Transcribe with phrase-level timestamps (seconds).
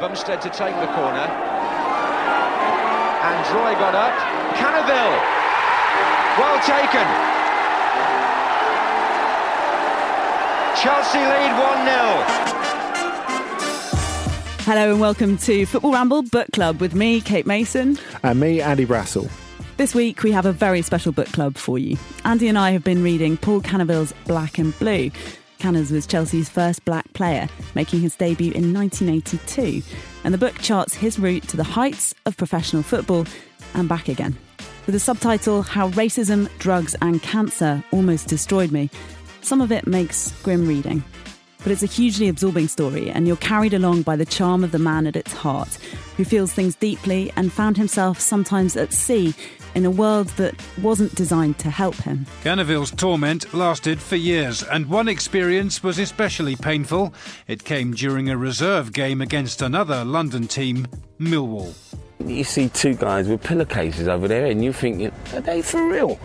[0.00, 1.28] Bumstead to take the corner.
[3.20, 4.14] And Droy got up.
[4.56, 5.20] Canoville.
[6.38, 7.06] Well taken.
[10.80, 12.40] Chelsea lead 1 0.
[14.64, 17.98] Hello and welcome to Football Ramble Book Club with me, Kate Mason.
[18.22, 19.30] And me, Andy Brassell.
[19.76, 21.98] This week we have a very special book club for you.
[22.24, 25.10] Andy and I have been reading Paul Canoville's Black and Blue.
[25.60, 29.82] Canners was Chelsea's first black player, making his debut in 1982.
[30.24, 33.26] And the book charts his route to the heights of professional football
[33.74, 34.36] and back again.
[34.86, 38.90] With the subtitle How Racism, Drugs and Cancer Almost Destroyed Me,
[39.42, 41.04] some of it makes grim reading.
[41.58, 44.78] But it's a hugely absorbing story, and you're carried along by the charm of the
[44.78, 45.76] man at its heart,
[46.16, 49.34] who feels things deeply and found himself sometimes at sea
[49.74, 52.26] in a world that wasn't designed to help him.
[52.42, 57.14] Canoville's torment lasted for years, and one experience was especially painful.
[57.48, 60.86] It came during a reserve game against another London team,
[61.18, 61.74] Millwall.
[62.24, 65.86] You see two guys with pillowcases over there, and you think, thinking, are they for
[65.86, 66.18] real?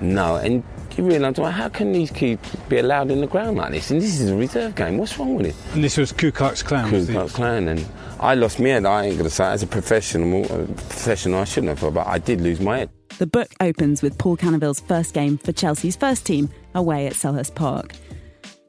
[0.00, 0.62] No, and
[0.96, 3.90] you realise, well, how can these kids be allowed in the ground like this?
[3.90, 4.98] And this is a reserve game.
[4.98, 5.54] What's wrong with it?
[5.74, 6.90] And this was Ku Klux Klan.
[6.90, 7.86] Ku Klux Klan, and
[8.20, 8.84] I lost my head.
[8.84, 9.52] I ain't gonna say it.
[9.52, 10.44] as a professional.
[10.44, 12.90] A professional, I shouldn't have, but I did lose my head.
[13.18, 17.54] The book opens with Paul Canoville's first game for Chelsea's first team away at Selhurst
[17.54, 17.92] Park.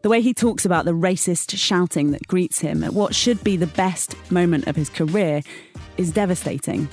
[0.01, 3.57] The way he talks about the racist shouting that greets him at what should be
[3.57, 5.41] the best moment of his career
[5.97, 6.87] is devastating.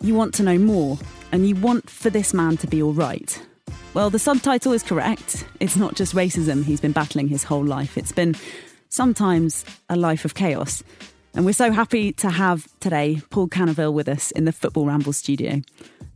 [0.00, 0.98] You want to know more,
[1.30, 3.40] and you want for this man to be all right.
[3.94, 5.46] Well, the subtitle is correct.
[5.60, 8.34] It's not just racism he's been battling his whole life, it's been
[8.88, 10.82] sometimes a life of chaos.
[11.34, 15.12] And we're so happy to have today Paul Canoville with us in the Football Ramble
[15.12, 15.60] studio.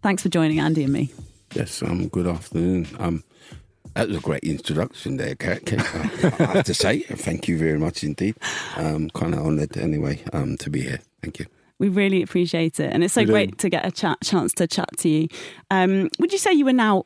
[0.03, 1.13] Thanks for joining Andy and me.
[1.55, 2.89] Yes, um, good afternoon.
[2.99, 3.23] Um,
[3.95, 5.73] that was a great introduction there, Kate.
[5.75, 8.37] I have to say, thank you very much indeed.
[8.77, 11.01] I'm kind of honoured anyway um, to be here.
[11.23, 11.47] Thank you.
[11.79, 12.93] We really appreciate it.
[12.93, 15.29] And it's so great to get a chat, chance to chat to you.
[15.71, 17.05] Um, would you say you were now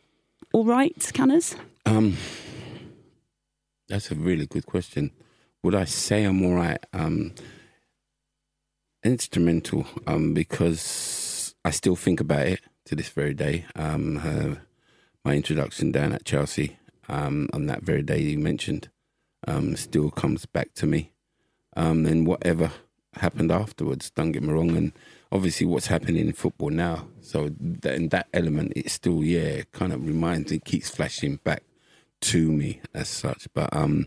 [0.53, 1.57] all right, Canners?
[1.87, 2.17] Um,
[3.89, 5.11] that's a really good question.
[5.63, 6.79] Would I say I'm all right?
[6.93, 7.33] Um,
[9.07, 13.65] instrumental um, because I still think about it to this very day.
[13.75, 14.61] Um,
[15.25, 16.79] my introduction down at Chelsea
[17.09, 18.89] um, on that very day you mentioned
[19.47, 21.13] um, still comes back to me.
[21.77, 22.73] Um, and whatever
[23.15, 24.93] happened afterwards, don't get me wrong, and
[25.31, 27.09] obviously what's happening in football now.
[27.21, 31.63] So that, in that element, it still yeah kind of reminds, it keeps flashing back
[32.23, 33.47] to me as such.
[33.53, 34.07] But um,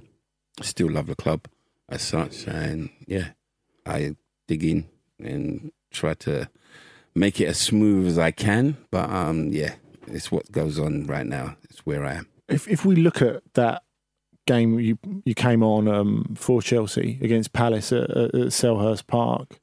[0.61, 1.47] still love the club
[1.87, 3.29] as such, and yeah,
[3.85, 4.15] I
[4.49, 4.89] dig in
[5.23, 6.49] and try to
[7.13, 8.77] make it as smooth as I can.
[8.89, 9.75] But um, yeah,
[10.07, 11.55] it's what goes on right now.
[11.69, 12.27] It's where I am.
[12.47, 13.83] If if we look at that
[14.47, 19.59] game you you came on um, for Chelsea against Palace at, at Selhurst Park,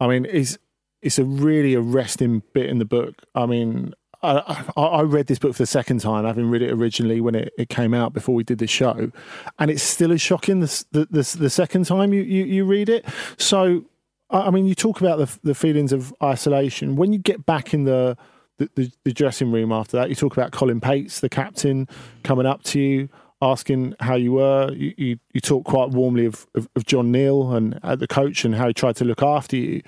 [0.00, 0.58] I mean, it's
[1.00, 3.14] it's a really arresting bit in the book.
[3.34, 7.20] I mean, I, I, read this book for the second time, having read it originally
[7.20, 9.12] when it, it came out before we did the show,
[9.58, 12.88] and it's still as shocking the the, the, the second time you, you, you read
[12.88, 13.06] it.
[13.38, 13.84] So
[14.30, 17.84] I mean, you talk about the the feelings of isolation when you get back in
[17.84, 18.16] the
[18.58, 20.08] the, the, the dressing room after that.
[20.08, 21.88] You talk about Colin Pates, the captain,
[22.22, 23.08] coming up to you,
[23.42, 24.72] asking how you were.
[24.72, 28.44] You you, you talk quite warmly of, of, of John Neal and uh, the coach
[28.44, 29.82] and how he tried to look after you.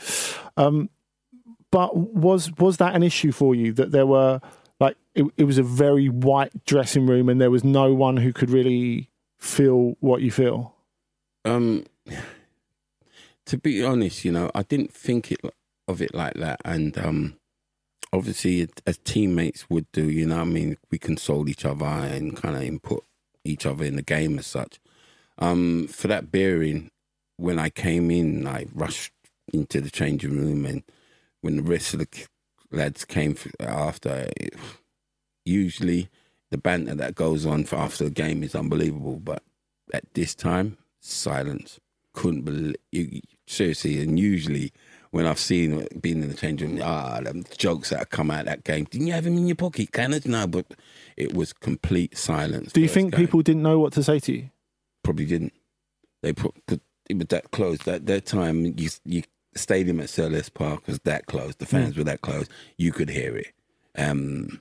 [0.56, 0.90] Um,
[1.70, 4.40] but was was that an issue for you that there were
[4.80, 8.32] like it, it was a very white dressing room and there was no one who
[8.32, 10.74] could really feel what you feel?
[11.44, 11.84] Um
[13.48, 15.40] to be honest, you know, I didn't think it
[15.88, 17.36] of it like that, and um,
[18.12, 22.56] obviously, as teammates would do, you know, I mean, we consoled each other and kind
[22.56, 23.04] of input
[23.44, 24.78] each other in the game as such.
[25.38, 26.90] Um, for that bearing,
[27.38, 29.14] when I came in, I rushed
[29.50, 30.82] into the changing room, and
[31.40, 32.26] when the rest of the
[32.70, 34.54] lads came after, it,
[35.46, 36.10] usually
[36.50, 39.42] the banter that goes on for after the game is unbelievable, but
[39.94, 41.80] at this time, silence.
[42.12, 44.72] Couldn't believe you, seriously, and usually
[45.10, 48.44] when I've seen being in the change room, ah, the jokes that have come out
[48.44, 48.84] that game.
[48.84, 50.26] Didn't you have him in your pocket, Kenneth?
[50.26, 50.66] No, but
[51.16, 52.72] it was complete silence.
[52.72, 53.20] Do you think game.
[53.20, 54.50] people didn't know what to say to you?
[55.02, 55.52] Probably didn't.
[56.22, 57.78] They put it was that close.
[57.80, 59.22] That that time, you you
[59.54, 61.54] stadium at Selhurst Park was that close.
[61.56, 61.98] The fans mm.
[61.98, 62.46] were that close.
[62.76, 63.52] You could hear it.
[63.96, 64.60] Um,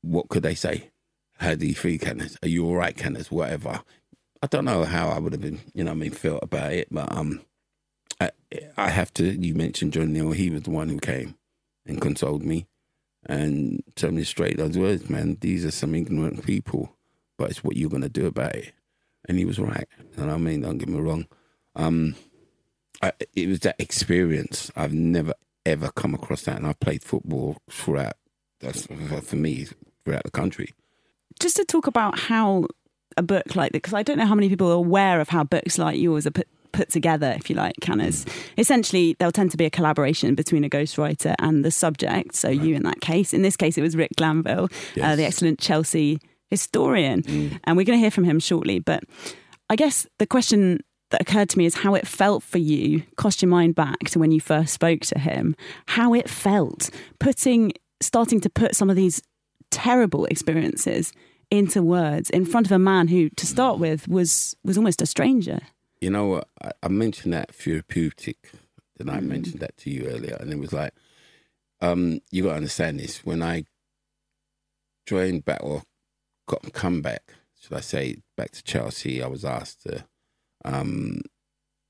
[0.00, 0.90] what could they say?
[1.38, 2.36] How do you feel, Kenneth?
[2.42, 3.30] Are you all right, Kenneth?
[3.30, 3.82] Whatever.
[4.42, 6.88] I don't know how I would have been, you know, I mean, felt about it,
[6.90, 7.42] but um,
[8.76, 9.24] I, have to.
[9.24, 10.32] You mentioned John Neal.
[10.32, 11.36] He was the one who came
[11.86, 12.66] and consoled me
[13.26, 15.38] and told me straight those words, man.
[15.40, 16.96] These are some ignorant people,
[17.38, 18.72] but it's what you're gonna do about it.
[19.28, 19.86] And he was right.
[20.16, 21.26] And I mean, don't get me wrong.
[21.76, 22.16] Um,
[23.00, 24.70] I, it was that experience.
[24.76, 25.34] I've never
[25.64, 28.14] ever come across that, and I've played football throughout.
[28.60, 29.66] That's for me
[30.04, 30.74] throughout the country.
[31.40, 32.66] Just to talk about how
[33.16, 35.44] a book like that, because I don't know how many people are aware of how
[35.44, 38.24] books like yours are put put together, if you like, Canners.
[38.58, 42.34] Essentially, there'll tend to be a collaboration between a ghostwriter and the subject.
[42.34, 45.04] So you, in that case, in this case, it was Rick Glanvill, Yes.
[45.04, 46.18] uh, the excellent Chelsea
[46.50, 47.22] historian,
[47.64, 48.78] and we're going to hear from him shortly.
[48.78, 49.04] But
[49.70, 50.80] I guess the question
[51.10, 53.02] that occurred to me is how it felt for you.
[53.16, 55.54] cost your mind back to when you first spoke to him.
[55.86, 59.22] How it felt putting, starting to put some of these
[59.70, 61.12] terrible experiences
[61.50, 65.06] into words in front of a man who, to start with, was was almost a
[65.06, 65.60] stranger.
[66.02, 66.48] You know what?
[66.60, 68.50] I, I mentioned that therapeutic.
[68.96, 70.92] Then I mentioned that to you earlier, and it was like,
[71.80, 73.24] um, you got to understand this.
[73.24, 73.66] When I
[75.06, 75.84] joined back or
[76.48, 80.04] got come back, should I say, back to Chelsea, I was asked to.
[80.64, 81.20] Um,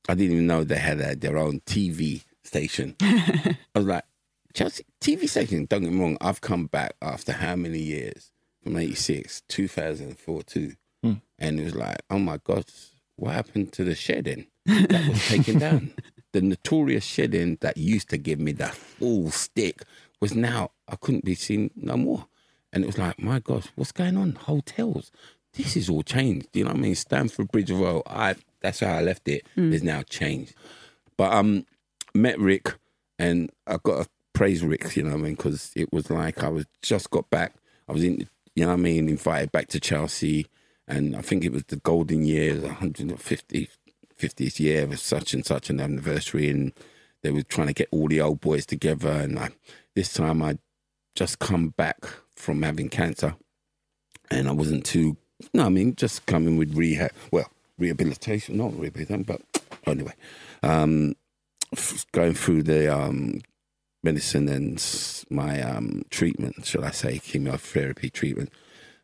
[0.06, 2.96] I didn't even know they had uh, their own TV station.
[3.00, 4.04] I was like,
[4.52, 5.64] Chelsea TV station.
[5.64, 6.18] Don't get me wrong.
[6.20, 8.30] I've come back after how many years?
[8.62, 10.72] From '86, 2004 too,
[11.38, 12.66] and it was like, oh my god,
[13.22, 15.94] what happened to the shedding that was taken down?
[16.32, 19.82] The notorious shedding that used to give me that full stick
[20.18, 22.26] was now I couldn't be seen no more,
[22.72, 24.32] and it was like, my gosh, what's going on?
[24.32, 25.12] Hotels,
[25.52, 26.48] this is all changed.
[26.54, 26.94] You know what I mean?
[26.94, 28.04] Stamford Bridge Road.
[28.06, 29.46] I that's how I left it.
[29.74, 30.54] Is now changed.
[31.18, 31.66] But um,
[32.14, 32.76] met Rick,
[33.18, 34.96] and I got to praise Rick.
[34.96, 35.34] You know what I mean?
[35.34, 37.56] Because it was like I was just got back.
[37.90, 38.26] I was in,
[38.56, 40.46] you know what I mean, invited back to Chelsea,
[40.88, 43.68] and I think it was the golden year, the 150th
[44.18, 46.72] 50th year of such and such an anniversary, and
[47.22, 49.10] they were trying to get all the old boys together.
[49.10, 49.50] And I,
[49.94, 50.58] this time I
[51.14, 52.06] just come back
[52.36, 53.36] from having cancer,
[54.30, 55.16] and I wasn't too.
[55.52, 57.10] No, I mean just coming with rehab.
[57.30, 59.42] Well, rehabilitation, not rehabilitation, but
[59.86, 60.14] anyway,
[60.62, 61.14] um,
[62.12, 63.40] going through the um,
[64.02, 68.50] medicine and my um, treatment, shall I say, chemotherapy treatment.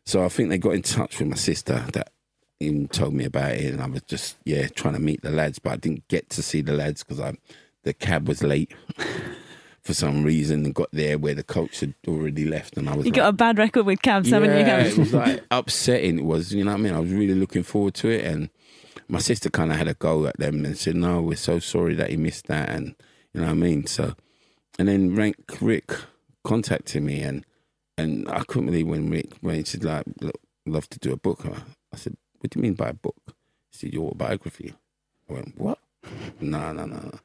[0.09, 2.11] So I think they got in touch with my sister that
[2.59, 5.59] even told me about it, and I was just yeah trying to meet the lads,
[5.59, 7.35] but I didn't get to see the lads because I
[7.83, 8.73] the cab was late
[9.83, 13.05] for some reason and got there where the coach had already left, and I was
[13.05, 14.65] You like, got a bad record with cabs, haven't you?
[14.65, 14.79] Cam?
[14.83, 16.17] it was like upsetting.
[16.17, 16.95] It was, you know what I mean?
[16.95, 18.25] I was really looking forward to it.
[18.25, 18.49] And
[19.07, 21.93] my sister kind of had a go at them and said, no, we're so sorry
[21.93, 22.69] that he missed that.
[22.69, 22.95] And,
[23.31, 23.85] you know what I mean?
[23.85, 24.15] So,
[24.79, 25.91] and then Rank Rick
[26.43, 27.45] contacted me and,
[27.99, 30.05] and I couldn't believe when Rick, when he said, like,
[30.65, 31.45] love to do a book.
[31.93, 33.17] I, said, what do you mean by a book?
[33.71, 34.73] He said, your autobiography.
[35.29, 35.79] I went, what?
[36.39, 37.19] No, no, no.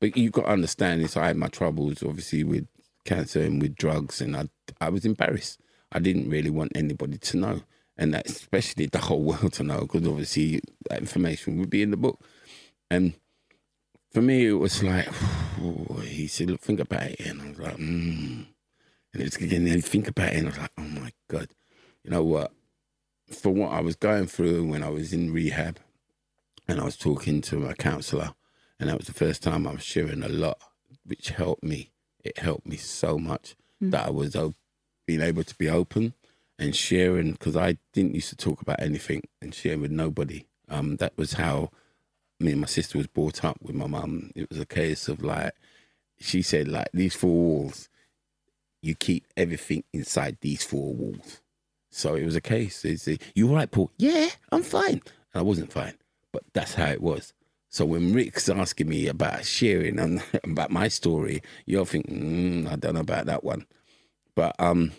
[0.00, 1.16] But you've got to understand this.
[1.16, 2.68] I had my troubles, obviously, with
[3.04, 4.48] cancer and with drugs, and I,
[4.80, 5.60] I was embarrassed.
[5.90, 7.62] I didn't really want anybody to know,
[7.98, 11.90] and that especially the whole world to know, because obviously that information would be in
[11.90, 12.22] the book.
[12.88, 13.14] And
[14.12, 15.08] for me, it was like,
[16.02, 17.20] he said, look, think about it.
[17.20, 18.46] And I was like, mm.
[19.12, 21.48] And it's again, then think about it, and I was like, oh my God.
[22.04, 22.52] You know what?
[23.30, 25.78] For what I was going through when I was in rehab,
[26.68, 28.34] and I was talking to my counselor,
[28.78, 30.58] and that was the first time I was sharing a lot,
[31.04, 31.90] which helped me.
[32.22, 34.54] It helped me so much that I was op-
[35.06, 36.14] being able to be open
[36.58, 40.44] and sharing because I didn't used to talk about anything and share with nobody.
[40.68, 41.70] Um, that was how
[42.38, 44.30] me and my sister was brought up with my mum.
[44.34, 45.54] It was a case of like
[46.18, 47.88] she said, like these four walls,
[48.82, 51.40] you keep everything inside these four walls.
[51.90, 52.82] So it was a case.
[52.82, 53.90] They say, "You all right, Paul?
[53.98, 55.94] Yeah, I'm fine." And I wasn't fine,
[56.32, 57.32] but that's how it was.
[57.68, 62.76] So when Rick's asking me about sharing and about my story, you're thinking, mm, "I
[62.76, 63.66] don't know about that one,"
[64.34, 64.92] but um,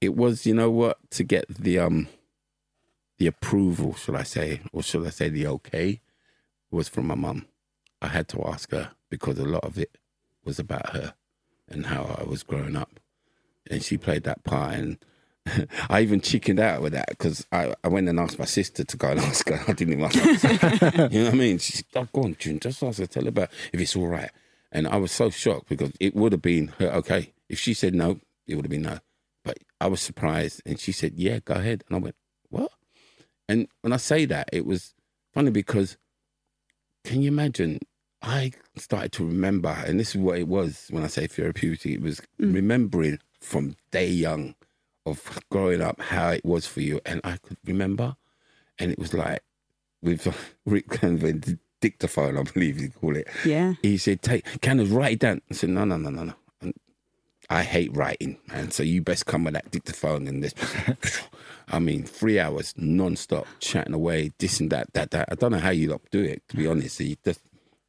[0.00, 2.08] it was, you know what, to get the um,
[3.18, 6.00] the approval, should I say, or should I say the okay,
[6.70, 7.46] was from my mum.
[8.00, 9.98] I had to ask her because a lot of it
[10.44, 11.14] was about her
[11.70, 13.00] and how I was growing up,
[13.70, 14.98] and she played that part and.
[15.88, 18.96] I even chickened out with that because I, I went and asked my sister to
[18.98, 19.58] go and ask her.
[19.66, 21.08] I didn't even ask her.
[21.10, 21.56] you know what I mean?
[21.56, 24.08] She said, oh, go on, June, just ask her, tell her about if it's all
[24.08, 24.30] right.
[24.72, 27.32] And I was so shocked because it would have been her, okay.
[27.48, 28.98] If she said no, it would have been no.
[29.42, 30.60] But I was surprised.
[30.66, 31.82] And she said, yeah, go ahead.
[31.88, 32.16] And I went,
[32.50, 32.72] what?
[33.48, 34.92] And when I say that, it was
[35.32, 35.96] funny because
[37.04, 37.78] can you imagine?
[38.22, 42.02] I started to remember, and this is what it was when I say therapeutic, it
[42.02, 42.54] was mm.
[42.54, 44.54] remembering from day young
[45.06, 47.00] of growing up how it was for you.
[47.06, 48.16] And I could remember,
[48.78, 49.42] and it was like
[50.02, 50.26] with
[50.66, 53.28] Rick the dictaphone, I believe you call it.
[53.44, 53.74] Yeah.
[53.82, 56.34] He said, "Take, can us write it down?" I said, "No, no, no, no, no.
[56.60, 56.74] And
[57.48, 58.70] I hate writing, man.
[58.72, 60.54] So you best come with that dictaphone and this."
[61.70, 65.28] I mean, three hours non-stop chatting away, this and that, that, that.
[65.30, 66.98] I don't know how you lot do it, to be honest.
[66.98, 67.40] You just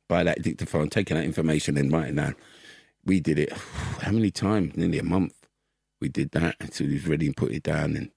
[0.10, 2.36] buy that dictaphone, taking that information and writing down.
[3.06, 3.54] We did it.
[4.02, 4.76] How many times?
[4.76, 5.34] Nearly a month.
[6.02, 7.96] We did that until he was ready and put it down.
[7.96, 8.12] And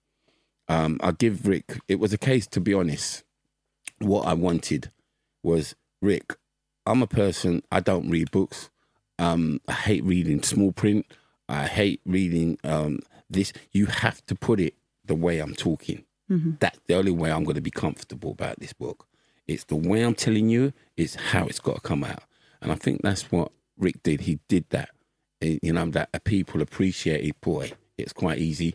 [0.69, 1.79] um, I'll give Rick.
[1.87, 3.23] It was a case, to be honest.
[3.99, 4.91] What I wanted
[5.45, 6.37] was Rick.
[6.87, 7.63] I'm a person.
[7.71, 8.71] I don't read books.
[9.19, 11.07] Um, I hate reading small print.
[11.49, 13.53] I hate reading um, this.
[13.73, 16.05] You have to put it the way I'm talking.
[16.61, 19.07] That's the only way I'm going to be comfortable about this book.
[19.49, 20.73] It's the way I'm telling you.
[20.97, 22.23] It's how it's got to come out.
[22.61, 24.23] And I think that's what Rick did.
[24.23, 24.91] He did that.
[25.41, 27.41] Eh, You know that people appreciated.
[27.41, 28.75] Boy, it's quite easy.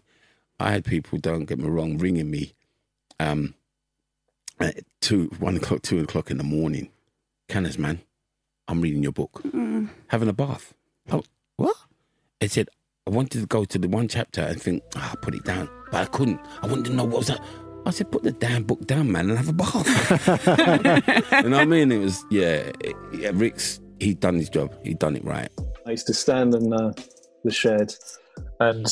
[0.59, 2.53] I had people, don't get me wrong, ringing me
[3.19, 3.53] um,
[4.59, 6.89] at two, one o'clock, two o'clock in the morning.
[7.47, 8.01] Canners, man,
[8.67, 9.41] I'm reading your book.
[10.07, 10.73] Having a bath.
[11.11, 11.23] Oh,
[11.55, 11.75] what?
[12.41, 12.69] It said,
[13.05, 15.69] I wanted to go to the one chapter and think, ah, put it down.
[15.91, 16.41] But I couldn't.
[16.61, 17.39] I wanted to know what was that.
[17.87, 19.87] I said, put the damn book down, man, and have a bath.
[21.43, 21.91] you know what I mean?
[21.91, 24.73] It was, yeah, it- yeah, Rick's, he'd done his job.
[24.83, 25.49] He'd done it right.
[25.85, 26.91] I used to stand in uh,
[27.43, 27.93] the shed,
[28.59, 28.85] and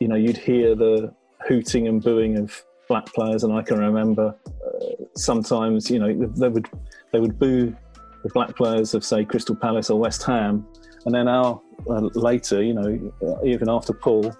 [0.00, 1.12] you know you'd hear the
[1.46, 6.48] hooting and booing of black players, and I can remember uh, sometimes you know they
[6.48, 6.68] would
[7.12, 7.74] they would boo
[8.22, 10.64] the black players of say Crystal Palace or West Ham,
[11.06, 14.32] and then our uh, later, you know, uh, even after Paul.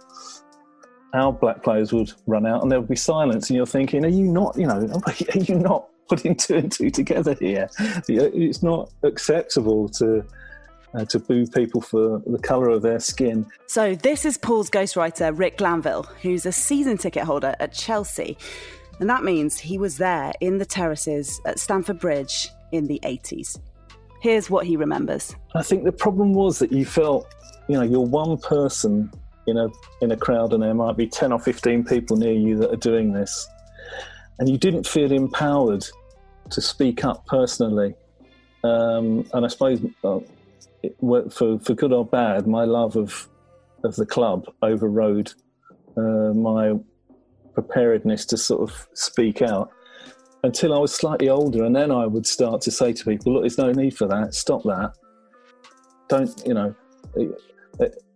[1.15, 4.09] Our black players would run out, and there would be silence, and you're thinking, "Are
[4.09, 7.69] you not, you know, are you not putting two and two together here?
[8.09, 10.25] It's not acceptable to
[10.95, 13.47] uh, to boo people for the colour of their skin.
[13.67, 18.38] So, this is Paul's ghostwriter, Rick Glanvill, who's a season ticket holder at Chelsea.
[19.00, 23.61] And that means he was there in the terraces at Stamford Bridge in the 80s.
[24.21, 25.37] Here's what he remembers.
[25.55, 27.33] I think the problem was that you felt,
[27.69, 29.12] you know, you're one person
[29.49, 29.69] in a
[30.00, 32.76] in a crowd, and there might be ten or fifteen people near you that are
[32.76, 33.49] doing this,
[34.38, 35.85] and you didn't feel empowered
[36.50, 37.95] to speak up personally.
[38.64, 39.81] Um, and I suppose
[40.83, 40.97] it,
[41.33, 43.28] for for good or bad, my love of
[43.85, 45.33] of the club overrode
[45.97, 46.75] uh, my
[47.55, 49.71] preparedness to sort of speak out
[50.45, 53.43] until I was slightly older, and then I would start to say to people, "Look,
[53.43, 54.35] there's no need for that.
[54.35, 54.93] Stop that.
[56.09, 56.75] Don't you know?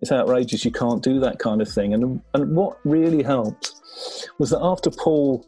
[0.03, 0.65] It- It's outrageous.
[0.65, 3.75] You can't do that kind of thing." And and what really helped
[4.39, 5.47] was that after Paul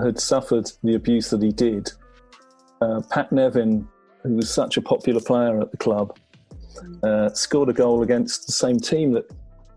[0.00, 1.92] had suffered the abuse that he did,
[2.80, 3.86] uh, Pat Nevin,
[4.22, 6.16] who was such a popular player at the club,
[7.02, 9.24] uh, scored a goal against the same team that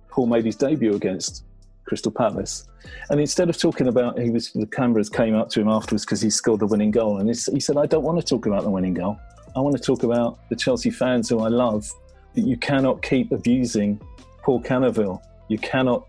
[0.09, 1.43] Paul made his debut against,
[1.85, 2.65] Crystal Palace.
[3.09, 6.21] And instead of talking about, he was the cameras came up to him afterwards because
[6.21, 8.63] he scored the winning goal, and he, he said, "I don't want to talk about
[8.63, 9.17] the winning goal.
[9.55, 11.89] I want to talk about the Chelsea fans who I love.
[12.36, 14.02] That you cannot keep abusing
[14.42, 15.22] Paul Canoville.
[15.48, 16.06] You cannot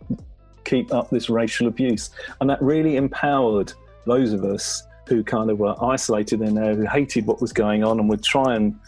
[0.64, 3.72] keep up this racial abuse." And that really empowered
[4.06, 7.84] those of us who kind of were isolated in there, who hated what was going
[7.84, 8.78] on, and would try and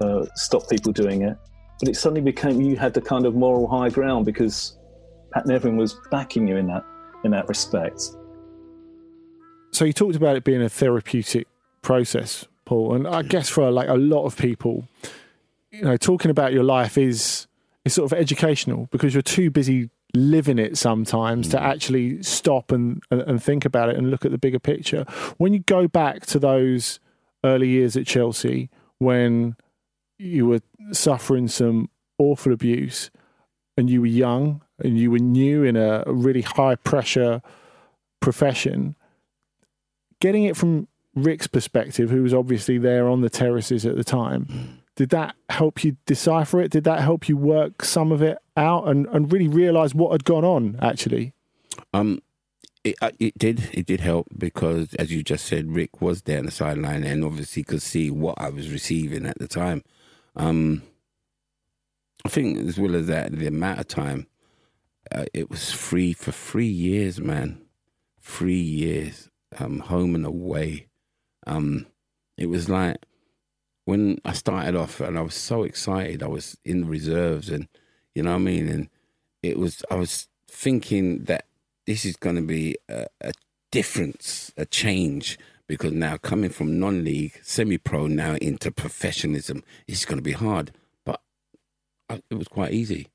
[0.00, 1.36] uh, stop people doing it.
[1.80, 4.76] But it suddenly became you had the kind of moral high ground because
[5.32, 6.84] Pat Nevin was backing you in that
[7.24, 8.00] in that respect.
[9.72, 11.46] So you talked about it being a therapeutic
[11.82, 14.88] process, Paul, and I guess for like a lot of people,
[15.70, 17.46] you know, talking about your life is
[17.84, 21.64] is sort of educational because you're too busy living it sometimes to hmm.
[21.64, 25.04] actually stop and, and and think about it and look at the bigger picture.
[25.38, 27.00] When you go back to those
[27.44, 29.56] early years at Chelsea when
[30.18, 30.60] you were
[30.92, 33.10] suffering some awful abuse
[33.76, 37.40] and you were young and you were new in a really high pressure
[38.20, 38.94] profession
[40.20, 44.44] getting it from Rick's perspective, who was obviously there on the terraces at the time,
[44.44, 44.79] hmm.
[44.96, 46.70] Did that help you decipher it?
[46.70, 50.24] Did that help you work some of it out and, and really realize what had
[50.24, 51.32] gone on actually?
[51.94, 52.20] Um,
[52.82, 56.38] it uh, it did it did help because as you just said, Rick was there
[56.38, 59.82] on the sideline and obviously could see what I was receiving at the time.
[60.36, 60.82] Um,
[62.24, 64.26] I think as well as that, the amount of time
[65.12, 67.60] uh, it was free for three years, man,
[68.20, 69.28] three years,
[69.58, 70.86] um, home and away.
[71.46, 71.86] Um,
[72.36, 73.04] it was like
[73.84, 76.22] when I started off, and I was so excited.
[76.22, 77.68] I was in the reserves, and
[78.14, 78.88] you know what I mean, and
[79.42, 81.46] it was I was thinking that
[81.86, 83.32] this is going to be a, a
[83.70, 90.22] difference, a change, because now coming from non-league, semi-pro now into professionalism, it's going to
[90.22, 90.72] be hard.
[91.04, 91.20] But
[92.08, 93.08] I, it was quite easy.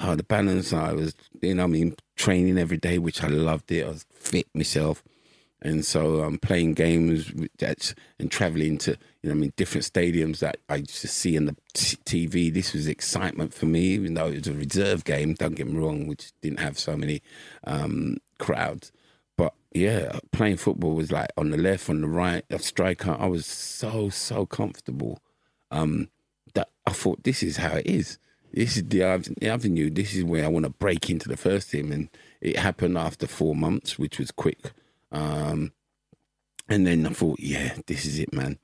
[0.00, 3.70] Oh, the balance, I was, you know, I mean, training every day, which I loved
[3.70, 3.84] it.
[3.84, 5.04] I was fit myself.
[5.62, 9.84] And so I'm playing games with that and traveling to, you know, I mean, different
[9.84, 12.52] stadiums that I used to see on the t- TV.
[12.52, 15.34] This was excitement for me, even though it was a reserve game.
[15.34, 17.22] Don't get me wrong, which didn't have so many
[17.64, 18.92] um, crowds.
[19.36, 23.16] But yeah, playing football was like on the left, on the right, a striker.
[23.18, 25.20] I was so so comfortable.
[25.70, 26.08] Um,
[26.54, 28.18] that I thought this is how it is.
[28.52, 29.04] This is the
[29.42, 29.90] avenue.
[29.90, 32.08] This is where I want to break into the first team, and
[32.40, 34.72] it happened after four months, which was quick.
[35.12, 35.72] Um,
[36.68, 38.58] and then I thought, yeah, this is it, man.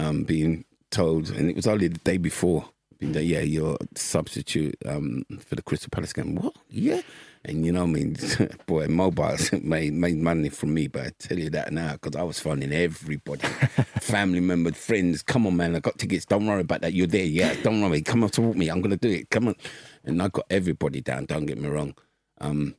[0.00, 2.64] Um, being told, and it was only the day before,
[2.98, 6.34] being that, yeah, you're substitute um, for the Crystal Palace game.
[6.34, 6.54] What?
[6.68, 7.02] Yeah.
[7.44, 8.16] And you know, I mean,
[8.66, 12.22] boy, mobiles made made money from me, but I tell you that now because I
[12.22, 13.46] was phoning everybody,
[14.00, 15.22] family members, friends.
[15.22, 16.26] Come on, man, I got tickets.
[16.26, 16.92] Don't worry about that.
[16.92, 17.54] You're there, yeah.
[17.62, 18.02] Don't worry.
[18.02, 18.68] Come up to me.
[18.68, 19.30] I'm gonna do it.
[19.30, 19.56] Come on.
[20.04, 21.24] And I got everybody down.
[21.24, 21.94] Don't get me wrong.
[22.42, 22.74] Um,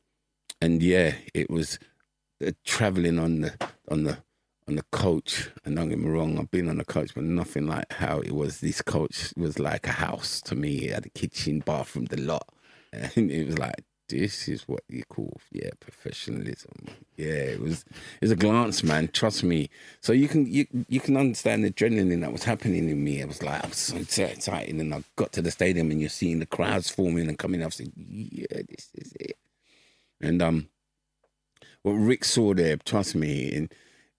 [0.60, 1.80] and yeah, it was
[2.46, 4.18] uh, traveling on the on the
[4.68, 5.50] on the coach.
[5.64, 8.32] And don't get me wrong, I've been on the coach, but nothing like how it
[8.32, 8.60] was.
[8.60, 10.86] This coach was like a house to me.
[10.86, 12.48] It had a kitchen, bathroom, the lot,
[12.92, 16.86] and it was like this is what you call yeah professionalism.
[17.16, 19.08] Yeah, it was it was a glance, man.
[19.08, 19.70] Trust me.
[20.00, 23.22] So you can you you can understand the adrenaline that was happening in me.
[23.22, 26.10] I was like I was so excited, and I got to the stadium, and you're
[26.10, 27.62] seeing the crowds forming and coming.
[27.62, 29.36] I like, yeah, this is it.
[30.20, 30.68] And um,
[31.82, 33.74] what Rick saw there, trust me, and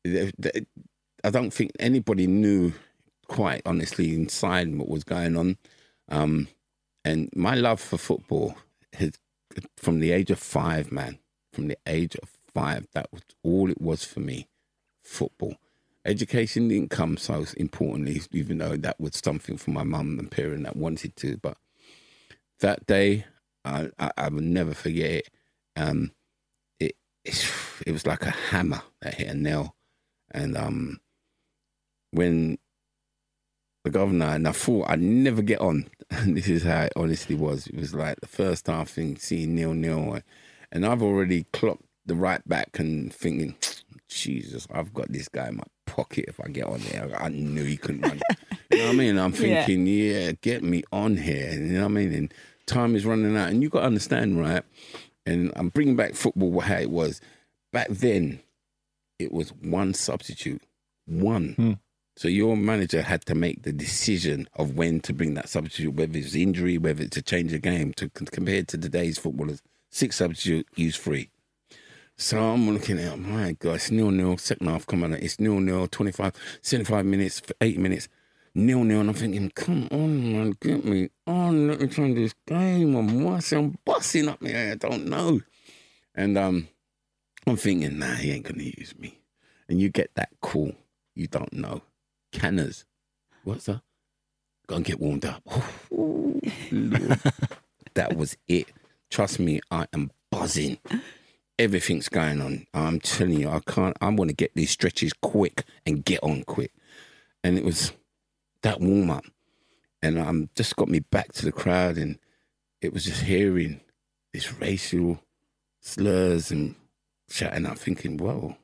[0.05, 2.73] I don't think anybody knew
[3.27, 5.57] quite honestly inside what was going on.
[6.09, 6.47] Um,
[7.05, 8.55] and my love for football
[8.93, 9.13] has
[9.77, 11.19] from the age of five, man,
[11.51, 14.47] from the age of five, that was all it was for me
[15.03, 15.55] football.
[16.05, 20.63] Education didn't come so importantly, even though that was something for my mum and parent
[20.63, 21.37] that wanted to.
[21.37, 21.57] But
[22.59, 23.25] that day,
[23.63, 25.29] I, I, I will never forget it.
[25.75, 26.11] Um,
[26.79, 27.49] it, it,
[27.87, 29.75] it was like a hammer that hit a nail.
[30.33, 30.99] And um,
[32.11, 32.57] when
[33.83, 35.89] the governor, and I thought I'd never get on.
[36.09, 37.67] And this is how it honestly was.
[37.67, 40.19] It was like the first half thing, seeing nil nil,
[40.71, 43.55] and I've already clocked the right back and thinking,
[44.07, 46.25] Jesus, I've got this guy in my pocket.
[46.27, 48.21] If I get on there, I knew he couldn't run.
[48.71, 49.17] you know what I mean?
[49.17, 50.19] I'm thinking, yeah.
[50.19, 51.51] yeah, get me on here.
[51.51, 52.13] You know what I mean?
[52.13, 52.33] And
[52.65, 54.63] time is running out, and you got to understand, right?
[55.25, 57.21] And I'm bringing back football how it was
[57.71, 58.39] back then.
[59.19, 60.61] It was one substitute,
[61.05, 61.53] one.
[61.53, 61.71] Hmm.
[62.15, 66.17] So your manager had to make the decision of when to bring that substitute, whether
[66.17, 67.93] it's injury, whether it's a change of game.
[67.93, 71.29] To compared to today's footballers, six substitute, use three.
[72.15, 74.37] So I'm looking at, my God, it's nil nil.
[74.37, 75.87] Second half, come on, it's nil nil.
[75.87, 78.07] 25, 75 minutes, eight minutes,
[78.53, 78.99] nil nil.
[78.99, 81.67] And I'm thinking, come on, man, get me on.
[81.67, 82.95] Let me try this game.
[82.95, 84.55] I'm I'm busting up me.
[84.55, 85.41] I don't know.
[86.13, 86.67] And um,
[87.45, 89.19] I'm thinking, nah, he ain't gonna use me.
[89.67, 90.73] And you get that call,
[91.15, 91.81] you don't know
[92.31, 92.85] canners.
[93.43, 93.81] What's that?
[94.67, 95.43] Go and get warmed up.
[97.95, 98.71] That was it.
[99.09, 100.77] Trust me, I am buzzing.
[101.59, 102.65] Everything's going on.
[102.73, 103.95] I'm telling you, I can't.
[104.01, 106.71] I want to get these stretches quick and get on quick.
[107.43, 107.91] And it was
[108.63, 109.25] that warm up,
[110.01, 112.17] and um, just got me back to the crowd, and
[112.81, 113.81] it was just hearing
[114.31, 115.19] this racial
[115.81, 116.75] slurs and
[117.33, 117.65] shouting.
[117.65, 118.55] I'm thinking, whoa,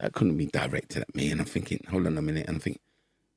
[0.00, 1.30] that couldn't be directed at me.
[1.30, 2.46] And I'm thinking, hold on a minute.
[2.48, 2.80] And I think,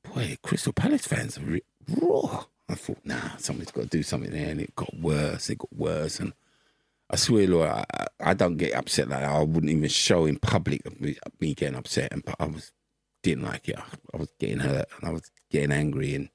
[0.03, 1.63] boy, Crystal Palace fans are re-
[2.01, 2.45] raw.
[2.69, 4.49] I thought, nah, somebody's got to do something there.
[4.49, 5.49] And it got worse.
[5.49, 6.19] It got worse.
[6.19, 6.33] And
[7.09, 7.85] I swear, Lord, I,
[8.21, 9.29] I don't get upset like that.
[9.29, 12.13] I wouldn't even show in public me, me getting upset.
[12.13, 12.71] And, but I was,
[13.21, 13.77] didn't like it.
[14.13, 16.15] I was getting hurt and I was getting angry.
[16.15, 16.29] And,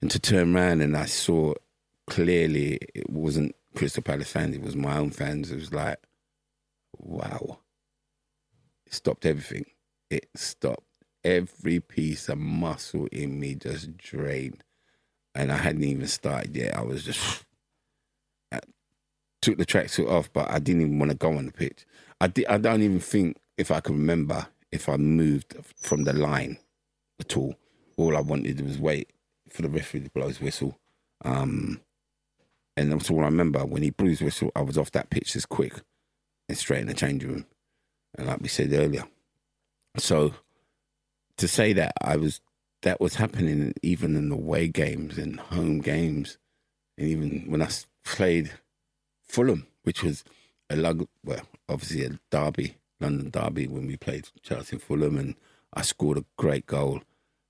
[0.00, 1.54] and to turn around and I saw
[2.08, 5.50] clearly it wasn't Crystal Palace fans, it was my own fans.
[5.50, 5.98] It was like,
[6.96, 7.60] wow.
[8.86, 9.66] It stopped everything.
[10.10, 10.84] It stopped
[11.24, 14.64] every piece of muscle in me just drained.
[15.34, 16.76] And I hadn't even started yet.
[16.76, 17.44] I was just
[18.52, 18.60] I
[19.42, 21.84] took the tracksuit off, but I didn't even want to go on the pitch.
[22.20, 26.12] I did, I don't even think if I can remember if I moved from the
[26.12, 26.58] line
[27.20, 27.54] at all.
[27.96, 29.10] All I wanted was wait
[29.50, 30.78] for the referee to blow his whistle.
[31.24, 31.80] Um,
[32.76, 33.66] and that's all I remember.
[33.66, 35.82] When he blew his whistle, I was off that pitch as quick
[36.48, 37.46] and straight in the changing room.
[38.16, 39.04] And like we said earlier,
[39.96, 40.34] so
[41.36, 42.40] to say that I was
[42.82, 46.38] that was happening even in the away games and home games,
[46.96, 47.68] and even when I
[48.04, 48.52] played
[49.26, 50.24] Fulham, which was
[50.70, 55.34] a lug, well, obviously a derby, London derby, when we played Chelsea and Fulham, and
[55.74, 57.02] I scored a great goal.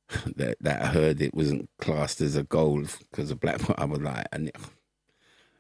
[0.36, 3.74] that that I heard it wasn't classed as a goal because of Blackpool.
[3.76, 4.56] I was like, and it,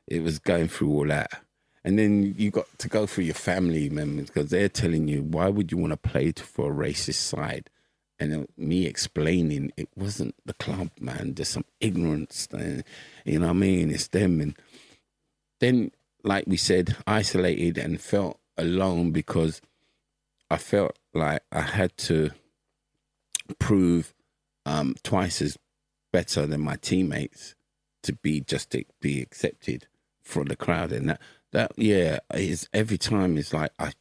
[0.06, 1.42] it was going through all that.
[1.88, 5.48] And then you got to go through your family members because they're telling you, why
[5.48, 7.70] would you want to play for a racist side?
[8.18, 11.34] and me explaining it wasn't the club, man.
[11.34, 12.82] There's some ignorance, and,
[13.24, 13.90] you know what I mean?
[13.90, 14.56] It's them, and
[15.60, 15.92] then,
[16.24, 19.60] like we said, isolated and felt alone because
[20.50, 22.30] I felt like I had to
[23.58, 24.14] prove
[24.66, 25.56] um, twice as
[26.12, 27.54] better than my teammates
[28.02, 29.86] to be just to be accepted
[30.22, 30.92] from the crowd.
[30.92, 31.20] And that,
[31.52, 33.92] that yeah, is every time it's like, I,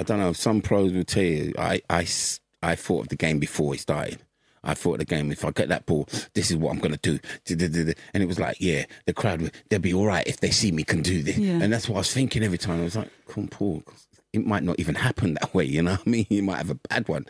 [0.00, 2.06] I don't know, some pros will tell you, I, I,
[2.62, 4.18] I thought of the game before it started.
[4.66, 6.98] I thought the game, if I get that ball, this is what I'm going to
[6.98, 7.94] do.
[8.12, 10.82] And it was like, yeah, the crowd, they'll be all right if they see me
[10.82, 11.38] can do this.
[11.38, 11.60] Yeah.
[11.62, 12.80] And that's what I was thinking every time.
[12.80, 13.84] I was like, come Paul,
[14.32, 16.26] it might not even happen that way, you know what I mean?
[16.30, 17.26] You might have a bad one.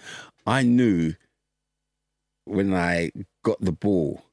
[0.47, 1.15] I knew
[2.47, 3.11] when I
[3.45, 4.25] got the ball,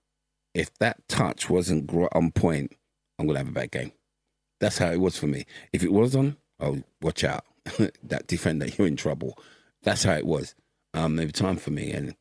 [0.54, 2.72] if that touch wasn't on point,
[3.20, 3.92] I'm going to have a bad game.
[4.64, 5.46] That's how it was for me.
[5.74, 7.44] If it was on, oh, watch out.
[8.04, 9.38] that defender, you're in trouble.
[9.82, 10.56] That's how it was
[10.94, 11.92] um, every time for me.
[11.92, 12.16] And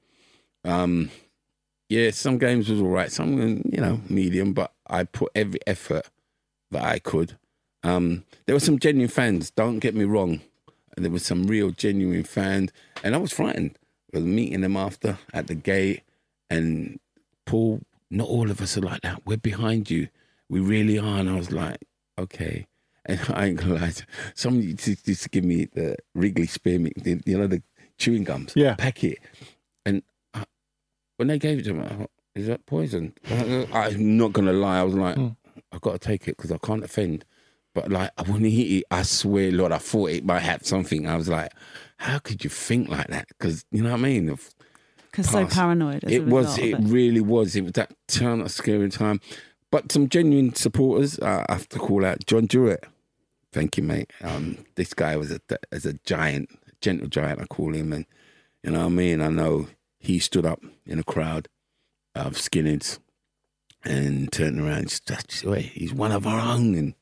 [0.64, 1.10] um,
[1.88, 6.10] yeah, some games was all right, some you know medium, but I put every effort
[6.72, 7.38] that I could.
[7.84, 9.52] Um, there were some genuine fans.
[9.52, 10.40] Don't get me wrong.
[10.96, 12.72] And There was some real genuine fans,
[13.04, 13.78] and I was frightened.
[14.12, 16.02] I was meeting them after at the gate,
[16.50, 16.98] and
[17.46, 17.82] Paul.
[18.10, 19.24] Not all of us are like that.
[19.24, 20.08] We're behind you.
[20.50, 21.18] We really are.
[21.20, 21.78] And I was like,
[22.18, 22.66] okay.
[23.06, 23.92] And I ain't gonna lie.
[24.34, 27.62] Somebody used to give me the Wrigley spearmint, you know, the
[27.98, 29.18] chewing gums, yeah, packet.
[29.84, 30.02] And
[31.16, 33.14] when they gave it to me, thought, is that poison?
[33.30, 34.80] I'm not gonna lie.
[34.80, 35.36] I was like, mm.
[35.72, 37.24] I've got to take it because I can't offend.
[37.74, 41.08] But like when he eat it, I swear, Lord, I thought it might have something.
[41.08, 41.52] I was like,
[41.96, 43.28] how could you think like that?
[43.28, 44.38] Because you know what I mean.
[45.10, 46.04] Because so paranoid.
[46.04, 46.58] it was.
[46.58, 47.56] It, it, really was.
[47.56, 49.20] It was that turn of scary time.
[49.72, 51.18] But some genuine supporters.
[51.18, 52.84] Uh, I have to call out John Jewett.
[53.52, 54.12] Thank you, mate.
[54.20, 55.40] Um, this guy was a
[55.72, 57.40] as a giant, gentle giant.
[57.40, 58.06] I call him, and
[58.62, 59.20] you know what I mean.
[59.20, 61.48] I know he stood up in a crowd
[62.14, 62.98] of skinheads
[63.82, 64.88] and turned around.
[65.06, 66.94] Just, wait, he's one of our own, and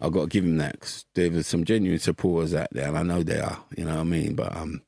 [0.00, 2.98] I've got to give him that because there was some genuine supporters out there, and
[2.98, 3.62] I know they are.
[3.76, 4.34] You know what I mean?
[4.34, 4.82] But um,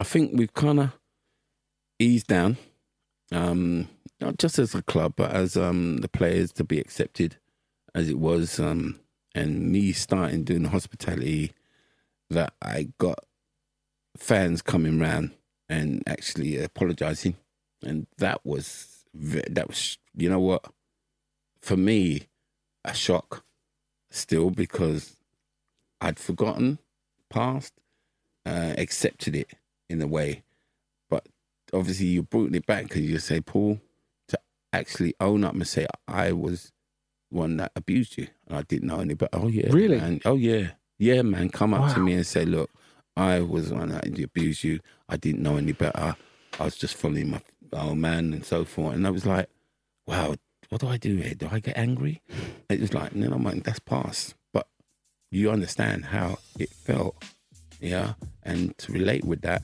[0.00, 0.90] I think we've kind of
[2.00, 2.56] eased down,
[3.30, 3.88] um,
[4.20, 7.36] not just as a club, but as um, the players to be accepted
[7.94, 9.00] as it was, um,
[9.34, 11.52] and me starting doing the hospitality
[12.30, 13.18] that I got
[14.16, 15.32] fans coming round
[15.68, 17.36] and actually apologizing,
[17.82, 20.64] and that was that was you know what?
[21.60, 22.28] For me
[22.84, 23.44] a shock
[24.10, 25.16] still because
[26.00, 26.78] I'd forgotten
[27.30, 27.72] past,
[28.46, 29.50] uh, accepted it
[29.88, 30.42] in a way,
[31.08, 31.26] but
[31.72, 33.80] obviously you brought it back because you say Paul
[34.78, 36.72] actually own up and say I was
[37.30, 39.38] one that abused you and I didn't know any better.
[39.38, 39.98] Oh yeah, really?
[39.98, 41.94] And oh yeah, yeah, man, come up wow.
[41.94, 42.70] to me and say, look,
[43.16, 44.80] I was one that abused you.
[45.08, 46.16] I didn't know any better.
[46.58, 47.40] I was just following my
[47.72, 48.94] old man and so forth.
[48.94, 49.48] And I was like,
[50.06, 50.34] wow,
[50.68, 51.34] what do I do here?
[51.34, 52.22] Do I get angry?
[52.68, 54.34] It was like, no, no, man, that's past.
[54.52, 54.66] But
[55.30, 57.22] you understand how it felt,
[57.80, 58.14] yeah?
[58.42, 59.62] And to relate with that.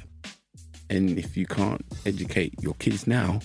[0.88, 3.40] And if you can't educate your kids now,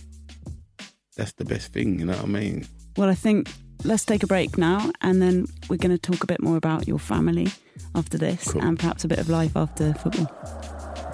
[1.16, 2.68] that's the best thing, you know what I mean?
[2.98, 3.52] Well, I think
[3.84, 6.88] let's take a break now and then we're going to talk a bit more about
[6.88, 7.48] your family
[7.94, 8.62] after this cool.
[8.62, 10.32] and perhaps a bit of life after football.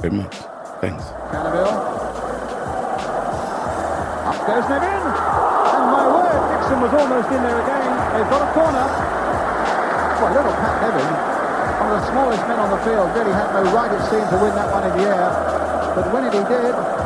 [0.01, 0.35] Very much.
[0.81, 1.03] Thanks.
[1.29, 1.73] Canoville.
[4.29, 4.89] Up goes Nevin.
[4.89, 7.89] And my word, Dixon was almost in there again.
[8.17, 8.87] They've got a corner.
[10.21, 11.09] Well, little Pat Nevin,
[11.81, 14.37] one of the smallest men on the field, really had no right, it seemed, to
[14.37, 15.29] win that one in the air.
[15.95, 17.00] But when it he did, and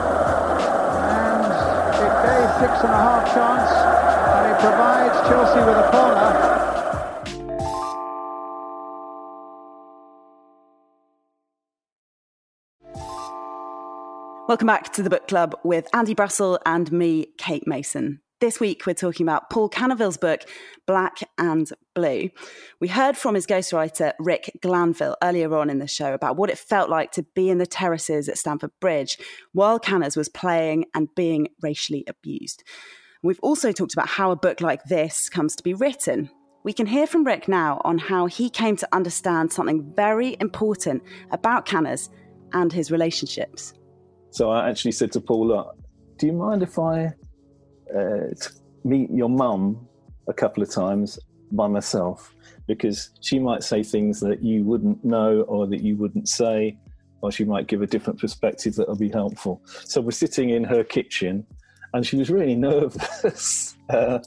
[2.25, 3.71] it gave Dixon a half chance,
[4.35, 6.31] and it provides Chelsea with a corner.
[14.47, 18.21] Welcome back to the book club with Andy Brassell and me, Kate Mason.
[18.41, 20.41] This week, we're talking about Paul Canoville's book,
[20.85, 22.29] Black and Blue.
[22.81, 26.57] We heard from his ghostwriter, Rick Glanvill, earlier on in the show about what it
[26.57, 29.17] felt like to be in the terraces at Stamford Bridge
[29.53, 32.65] while Canners was playing and being racially abused.
[33.23, 36.29] We've also talked about how a book like this comes to be written.
[36.65, 41.03] We can hear from Rick now on how he came to understand something very important
[41.31, 42.09] about Canners
[42.51, 43.73] and his relationships.
[44.31, 45.73] So I actually said to Paul,
[46.17, 47.13] do you mind if I
[47.97, 48.33] uh,
[48.83, 49.87] meet your mum
[50.27, 51.19] a couple of times
[51.51, 52.33] by myself?
[52.67, 56.77] Because she might say things that you wouldn't know or that you wouldn't say,
[57.21, 59.61] or she might give a different perspective that will be helpful.
[59.85, 61.45] So we're sitting in her kitchen
[61.95, 63.75] and she was really nervous.
[63.89, 64.19] uh,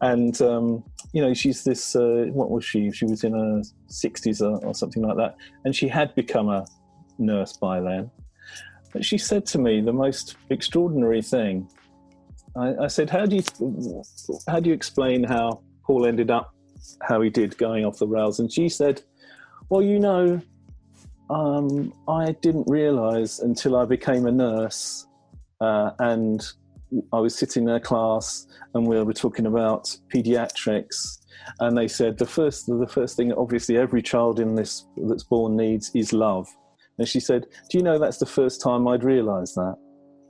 [0.00, 2.90] and, um, you know, she's this, uh, what was she?
[2.90, 5.36] She was in her 60s or, or something like that.
[5.64, 6.66] And she had become a
[7.18, 8.10] nurse by then.
[8.92, 11.68] But she said to me the most extraordinary thing.
[12.56, 14.02] I, I said, "How do you
[14.48, 16.54] how do you explain how Paul ended up
[17.02, 19.02] how he did, going off the rails?" And she said,
[19.68, 20.40] "Well, you know,
[21.28, 25.06] um, I didn't realise until I became a nurse,
[25.60, 26.42] uh, and
[27.12, 31.18] I was sitting in a class and we were talking about pediatrics,
[31.60, 35.56] and they said the first the first thing obviously every child in this that's born
[35.56, 36.48] needs is love.
[36.98, 39.76] And she said, "Do you know that's the first time I'd realised that?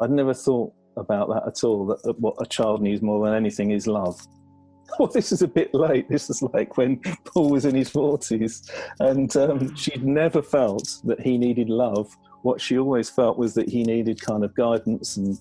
[0.01, 1.87] I'd never thought about that at all.
[1.87, 4.21] That what a child needs more than anything is love."
[4.99, 6.09] Well, this is a bit late.
[6.09, 11.21] This is like when Paul was in his forties, and um, she'd never felt that
[11.21, 12.11] he needed love.
[12.43, 15.39] What she always felt was that he needed kind of guidance and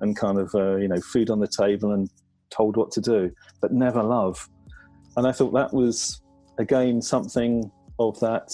[0.00, 2.10] and kind of uh, you know food on the table and
[2.50, 4.48] told what to do, but never love.
[5.16, 6.20] And I thought that was
[6.58, 8.52] again something of that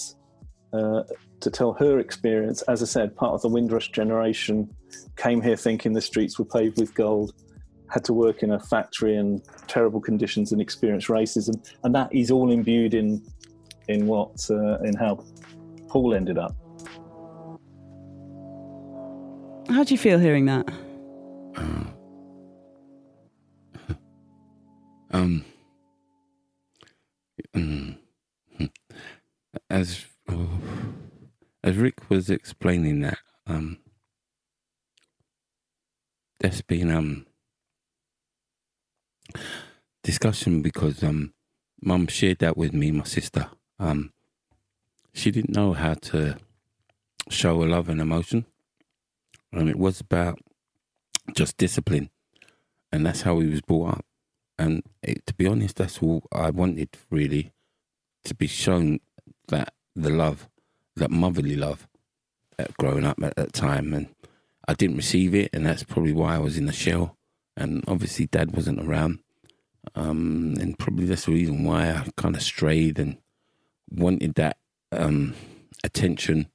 [0.73, 1.03] uh,
[1.39, 2.61] to tell her experience.
[2.63, 4.69] As I said, part of the Windrush generation
[5.15, 7.33] came here thinking the streets were paved with gold,
[7.89, 12.31] had to work in a factory in terrible conditions and experience racism, and that is
[12.31, 13.25] all imbued in
[13.87, 15.23] in what uh, in how
[15.87, 16.55] Paul ended up.
[19.69, 20.67] How do you feel hearing that?
[25.11, 25.45] um,
[27.53, 27.97] mm,
[29.69, 30.61] as oh,
[31.63, 33.79] as Rick was explaining that, um,
[36.39, 37.25] there's been um
[40.03, 41.33] discussion because um,
[41.81, 43.49] Mum shared that with me, my sister.
[43.79, 44.11] Um,
[45.13, 46.37] she didn't know how to
[47.29, 48.45] show a love and emotion,
[49.51, 50.39] and it was about
[51.35, 52.09] just discipline,
[52.91, 54.05] and that's how he was brought up.
[54.57, 57.53] And it, to be honest, that's all I wanted really
[58.25, 58.99] to be shown
[59.47, 60.49] that the love,
[60.95, 61.87] that motherly love,
[62.77, 64.07] growing up at that time, and
[64.67, 67.17] I didn't receive it, and that's probably why I was in the shell.
[67.57, 69.19] And obviously, Dad wasn't around,
[69.95, 73.17] um, and probably that's the reason why I kind of strayed and
[73.89, 74.57] wanted that
[74.91, 75.33] um,
[75.83, 76.47] attention.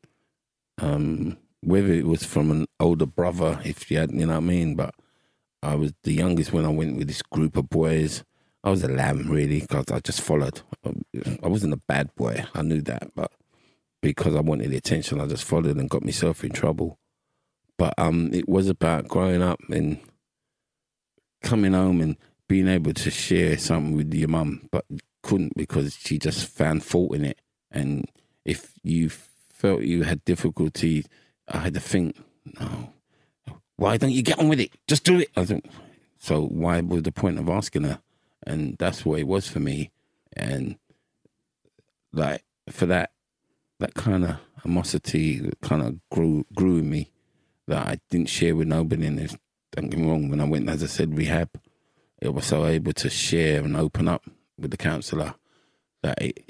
[0.78, 4.40] Um, whether it was from an older brother, if you had, you know what I
[4.40, 4.74] mean.
[4.74, 4.94] But
[5.62, 8.22] I was the youngest when I went with this group of boys.
[8.64, 10.62] I was a lamb, really, because I just followed.
[10.84, 13.30] I wasn't a bad boy, I knew that, but
[14.02, 16.98] because I wanted the attention, I just followed and got myself in trouble.
[17.78, 20.00] But um, it was about growing up and
[21.42, 22.16] coming home and
[22.48, 24.84] being able to share something with your mum, but
[25.22, 27.40] couldn't because she just found fault in it.
[27.70, 28.10] And
[28.44, 31.04] if you felt you had difficulty
[31.48, 32.16] I had to think,
[32.58, 32.92] no,
[33.76, 34.72] why don't you get on with it?
[34.86, 35.30] Just do it.
[35.36, 35.66] I think,
[36.18, 38.00] so why was the point of asking her?
[38.46, 39.90] And that's what it was for me.
[40.36, 40.76] And
[42.12, 43.12] like for that,
[43.80, 47.10] that kind of animosity that kind of grew grew in me
[47.66, 49.06] that I didn't share with nobody.
[49.06, 49.36] And it's,
[49.72, 51.50] don't get me wrong, when I went, as I said, rehab,
[52.20, 54.24] it was so able to share and open up
[54.58, 55.34] with the counsellor
[56.02, 56.44] that it,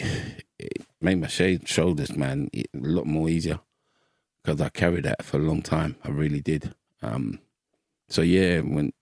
[0.59, 3.61] it made my shoulders, man, a lot more easier
[4.43, 5.97] because I carried that for a long time.
[6.05, 6.75] I really did.
[7.03, 7.41] Um,
[8.09, 8.93] so yeah, when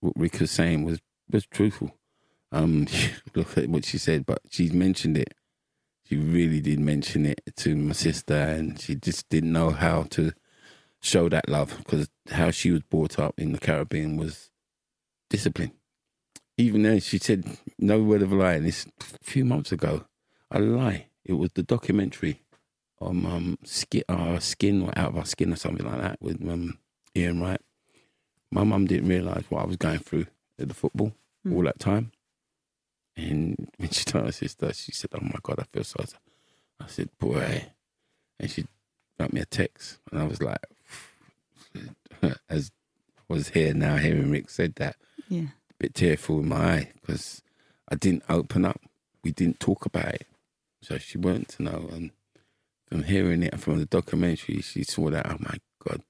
[0.00, 1.96] what Rick was saying was was truthful.
[2.54, 2.86] Um,
[3.34, 5.34] look at what she said, but she mentioned it.
[6.08, 10.32] She really did mention it to my sister, and she just didn't know how to
[11.00, 14.50] show that love because how she was brought up in the Caribbean was
[15.28, 15.72] discipline.
[16.56, 17.44] Even though she said
[17.78, 20.04] no word of a lie, and this a few months ago,
[20.50, 21.06] a lie.
[21.24, 22.42] It was the documentary
[23.00, 26.46] on um, skin, our skin or out of our skin or something like that with
[26.48, 26.78] um,
[27.16, 27.60] Ian Wright.
[28.50, 30.26] My mum didn't realise what I was going through
[30.60, 31.12] at the football
[31.46, 31.56] mm.
[31.56, 32.12] all that time.
[33.16, 36.04] And when she told her sister, she said, "Oh my God, I feel so."
[36.80, 37.66] I said, "Boy,"
[38.38, 38.66] and she
[39.18, 40.58] got me a text, and I was like,
[42.48, 42.70] as
[43.28, 44.96] was here now, hearing Rick said that,
[45.28, 47.42] yeah, a bit tearful in my eye because
[47.88, 48.80] I didn't open up.
[49.22, 50.26] We didn't talk about it,
[50.82, 52.10] so she wanted to know, and
[52.94, 56.02] from hearing it from the documentary, she saw that, oh my God,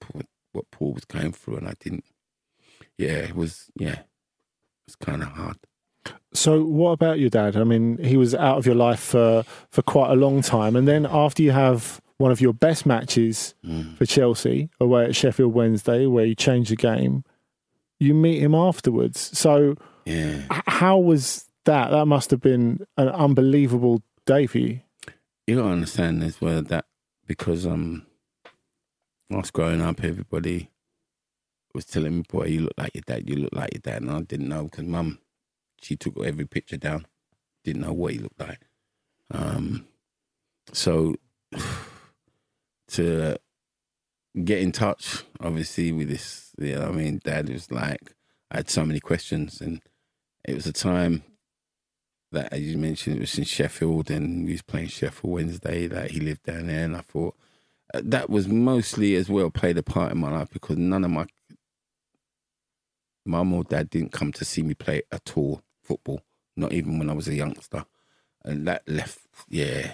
[0.52, 1.56] what Paul was going through.
[1.56, 2.04] And I didn't,
[2.98, 4.06] yeah, it was, yeah, it
[4.86, 5.56] was kind of hard.
[6.32, 7.56] So, what about your dad?
[7.56, 10.74] I mean, he was out of your life for, for quite a long time.
[10.76, 13.96] And then after you have one of your best matches mm.
[13.96, 17.24] for Chelsea away at Sheffield Wednesday, where you change the game,
[18.00, 19.36] you meet him afterwards.
[19.38, 20.42] So, yeah.
[20.50, 21.90] how was that?
[21.90, 24.80] That must have been an unbelievable day for you
[25.46, 26.86] you gotta understand as well that
[27.26, 28.06] because um,
[29.30, 30.70] whilst growing up, everybody
[31.74, 33.28] was telling me, "Boy, you look like your dad.
[33.28, 35.18] You look like your dad," and I didn't know because mum,
[35.84, 37.06] she took every picture down,
[37.64, 38.60] didn't know what he looked like.
[39.30, 39.86] Um,
[40.72, 41.14] so
[42.88, 43.36] to
[44.42, 48.14] get in touch, obviously, with this, you know, I mean, dad was like,
[48.50, 49.80] I had so many questions, and
[50.44, 51.22] it was a time
[52.32, 56.10] that, as you mentioned, it was in Sheffield and he was playing Sheffield Wednesday, that
[56.10, 56.84] he lived down there.
[56.84, 57.34] And I thought
[57.94, 61.10] uh, that was mostly as well played a part in my life because none of
[61.10, 61.26] my
[63.24, 66.22] mum or dad didn't come to see me play at all football,
[66.56, 67.84] not even when I was a youngster,
[68.44, 69.92] and that left, yeah,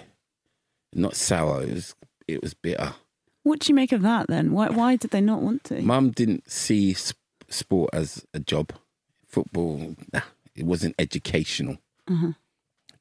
[0.93, 1.61] not sour.
[1.63, 1.95] It was
[2.27, 2.93] it was bitter.
[3.43, 4.51] What do you make of that then?
[4.53, 5.81] Why why did they not want to?
[5.81, 8.71] Mum didn't see sp- sport as a job.
[9.27, 10.21] Football, nah,
[10.55, 11.77] it wasn't educational.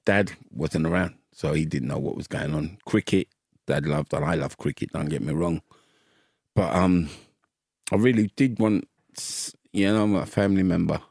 [0.05, 2.79] Dad wasn't around, so he didn't know what was going on.
[2.87, 3.29] Cricket,
[3.66, 4.92] Dad loved, and I love cricket.
[4.92, 5.61] Don't get me wrong,
[6.55, 7.09] but um,
[7.92, 8.88] I really did want,
[9.72, 11.03] you know, a family member,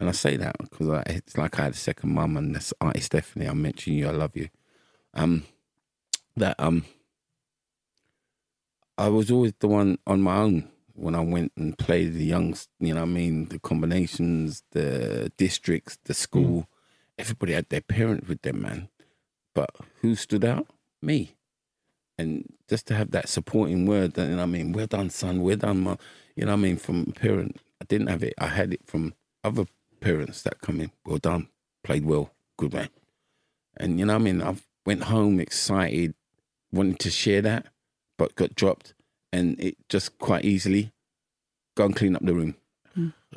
[0.00, 3.00] and I say that because it's like I had a second mum, and this Auntie
[3.00, 3.46] Stephanie.
[3.46, 4.08] I'm mentioning you.
[4.08, 4.48] I love you.
[5.14, 5.44] Um,
[6.36, 6.84] that um,
[8.96, 12.68] I was always the one on my own when I went and played the youngs.
[12.78, 16.68] You know, what I mean, the combinations, the districts, the school.
[17.18, 18.88] Everybody had their parent with them, man.
[19.54, 20.68] But who stood out?
[21.02, 21.34] Me.
[22.16, 25.42] And just to have that supporting word, you know, what I mean, well done, son.
[25.42, 25.98] Well done, mum.
[26.36, 27.60] You know, what I mean, from a parent.
[27.80, 28.34] I didn't have it.
[28.38, 29.66] I had it from other
[30.00, 30.90] parents that come in.
[31.04, 31.48] Well done,
[31.84, 32.88] played well, good man.
[33.76, 36.14] And you know, what I mean, I've went home excited,
[36.72, 37.66] wanted to share that,
[38.16, 38.94] but got dropped,
[39.32, 40.92] and it just quite easily
[41.76, 42.56] go and clean up the room.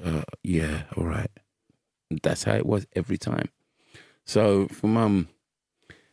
[0.04, 1.30] Uh, yeah, all right.
[2.24, 3.50] That's how it was every time.
[4.26, 5.28] So for mum,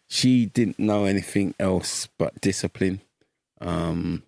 [0.08, 3.00] she didn't know anything else but discipline.
[3.60, 4.24] Um,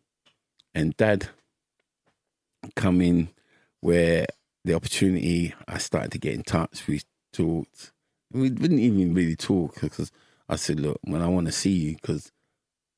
[0.74, 1.28] and dad
[2.74, 3.28] come in
[3.80, 4.26] where
[4.64, 6.86] the opportunity I started to get in touch.
[6.86, 7.92] We talked.
[8.32, 10.12] We didn't even really talk because
[10.48, 12.30] I said, "Look, when I want to see you, because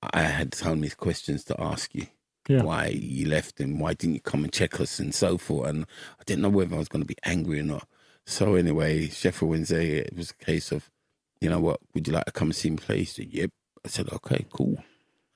[0.03, 2.07] I had so many questions to ask you.
[2.49, 2.63] Yeah.
[2.63, 5.69] Why you left and why didn't you come and check us and so forth.
[5.69, 5.87] And
[6.19, 7.87] I didn't know whether I was going to be angry or not.
[8.27, 10.91] So anyway, Sheffield Wednesday, it was a case of,
[11.41, 12.99] you know what, would you like to come and see me play?
[12.99, 13.51] He said, yep.
[13.85, 14.83] I said, okay, cool.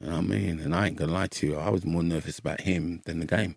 [0.01, 0.59] You know I mean?
[0.59, 3.21] And I ain't going to lie to you, I was more nervous about him than
[3.21, 3.57] the game.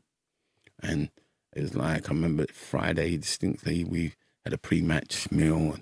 [0.81, 1.09] And
[1.55, 5.73] it was like, I remember Friday distinctly, we had a pre-match meal.
[5.73, 5.81] And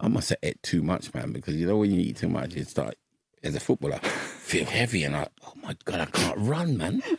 [0.00, 2.54] I must have ate too much, man, because you know when you eat too much,
[2.54, 2.94] you start,
[3.42, 7.02] as a footballer, feel heavy and I, oh my God, I can't run, man.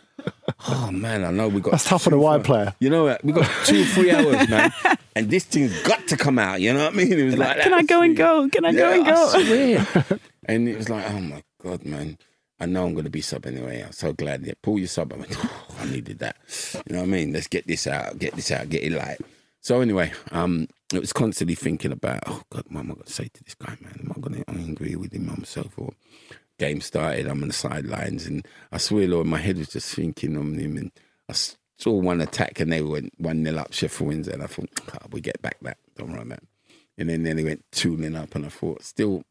[0.68, 2.74] Oh man, I know we got That's tough on a wide player.
[2.80, 3.24] You know what?
[3.24, 4.72] We got two, three hours, man,
[5.16, 6.62] and this thing's got to come out.
[6.62, 7.14] You know what I mean?
[7.14, 8.50] It was like, Can I go and go?
[8.50, 9.12] Can I go and go?
[9.12, 10.20] I swear.
[10.46, 12.18] and it was like, oh my god, man.
[12.60, 13.82] I know I'm going to be sub anyway.
[13.82, 15.12] I'm so glad that pull your sub.
[15.12, 16.38] I went, oh, I needed that.
[16.88, 17.34] You know what I mean?
[17.34, 19.20] Let's get this out, get this out, get it light.
[19.62, 23.30] So anyway, um, it was constantly thinking about, oh God, what am I to say
[23.34, 24.00] to this guy, man?
[24.00, 25.94] Am I going to angry with him, I'm so or
[26.60, 27.26] game started?
[27.26, 30.78] I'm on the sidelines, and I swear, Lord, my head was just thinking on him,
[30.78, 30.92] and
[31.28, 34.70] I saw one attack, and they went one nil up Sheffield Wednesday, and I thought,
[34.94, 36.46] oh, we get back that, don't worry, man.
[36.98, 39.24] And then, then they went two nil up, and I thought, still,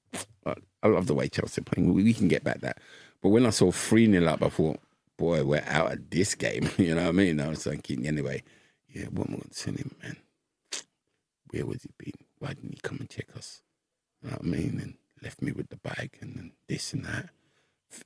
[0.44, 1.94] I love the way Chelsea playing.
[1.94, 2.78] We, we can get back that.
[3.22, 4.80] But when I saw three nil up, I thought,
[5.16, 6.68] boy, we're out of this game.
[6.78, 7.40] you know what I mean?
[7.40, 8.42] I was thinking, anyway,
[8.88, 10.16] yeah, what am I going to tell him, man?
[11.50, 12.26] Where was he been?
[12.38, 13.62] Why didn't he come and check us?
[14.22, 14.80] You know what I mean?
[14.82, 17.30] And left me with the bag and then this and that.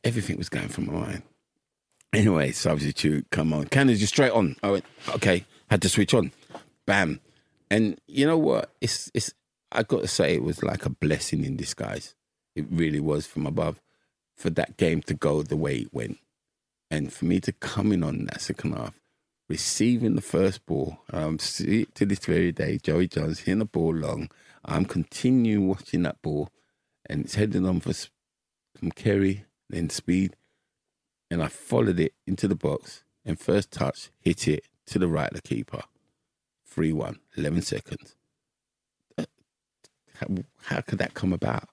[0.04, 1.22] Everything was going from my mind.
[2.12, 3.66] Anyway, substitute, come on.
[3.66, 4.56] Canners, you straight on.
[4.62, 6.32] I went, okay, had to switch on.
[6.86, 7.20] Bam.
[7.70, 8.72] And you know what?
[8.80, 9.32] It's it's
[9.72, 12.14] I got to say it was like a blessing in disguise.
[12.54, 13.82] It really was from above
[14.36, 16.18] for that game to go the way it went.
[16.90, 18.94] And for me to come in on that second half,
[19.48, 23.94] receiving the first ball, um, see to this very day, Joey Jones hitting the ball
[23.94, 24.30] long.
[24.64, 26.50] I'm continuing watching that ball,
[27.06, 28.10] and it's heading on for s-
[28.76, 30.36] from Kerry, then speed,
[31.30, 35.30] and I followed it into the box, and first touch hit it to the right
[35.30, 35.82] of the keeper,
[36.66, 38.16] 3 1, 11 seconds.
[40.14, 40.26] How,
[40.64, 41.68] how could that come about?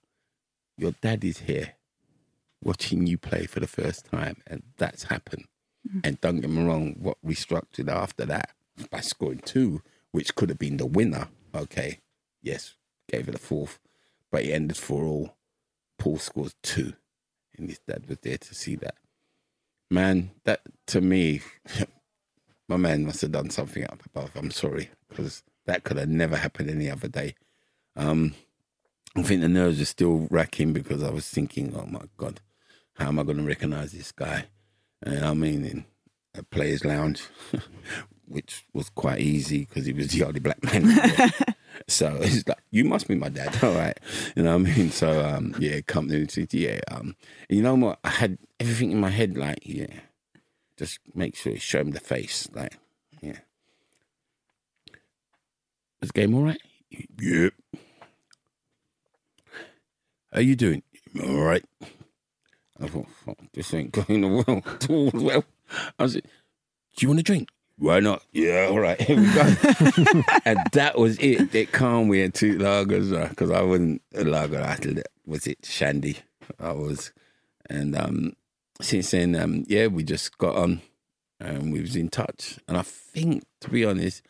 [0.77, 1.73] Your dad is here
[2.65, 5.45] watching you play for the first time, and that's happened.
[6.03, 8.49] And don't get me wrong, what restructured after that
[8.89, 11.27] by scoring two, which could have been the winner.
[11.53, 11.99] Okay,
[12.41, 12.73] yes,
[13.07, 13.79] gave it a fourth,
[14.31, 15.35] but it ended for all.
[15.97, 16.93] Paul scores two,
[17.57, 18.95] and his dad was there to see that.
[19.89, 21.41] Man, that to me,
[22.67, 24.31] my man must have done something up above.
[24.35, 27.35] I'm sorry, because that could have never happened any other day.
[27.95, 28.33] Um,
[29.15, 32.41] I think the nerves are still racking because I was thinking, oh my God,
[32.95, 34.45] how am I going to recognize this guy?
[35.03, 35.85] And I mean, in
[36.37, 37.23] a player's lounge,
[38.27, 41.31] which was quite easy because he was the only black man.
[41.87, 43.97] so it's like, you must be my dad, all right?
[44.35, 44.91] You know what I mean?
[44.91, 46.79] So um, yeah, come to yeah.
[46.89, 47.15] Um,
[47.49, 47.99] you know what?
[48.03, 49.87] I had everything in my head, like yeah,
[50.77, 52.77] just make sure you show him the face, like
[53.21, 53.39] yeah.
[56.01, 56.61] Was the game all right?
[57.19, 57.53] Yep.
[60.33, 60.83] How you doing?
[61.23, 61.63] All right.
[62.81, 65.11] I thought, fuck, this ain't going well at all.
[65.13, 65.43] Well,
[65.97, 66.23] I said,
[66.95, 67.49] do you want a drink?
[67.77, 68.23] Why not?
[68.31, 69.41] Yeah, all right, here we go.
[70.45, 71.51] and that was it.
[71.51, 74.61] They calmed me two lagers because I wasn't a lager.
[74.61, 74.77] I
[75.25, 76.19] was it Shandy?
[76.59, 77.11] I was,
[77.69, 78.33] and um,
[78.81, 80.81] since then, um, yeah, we just got on,
[81.39, 82.59] and we was in touch.
[82.67, 84.21] And I think, to be honest,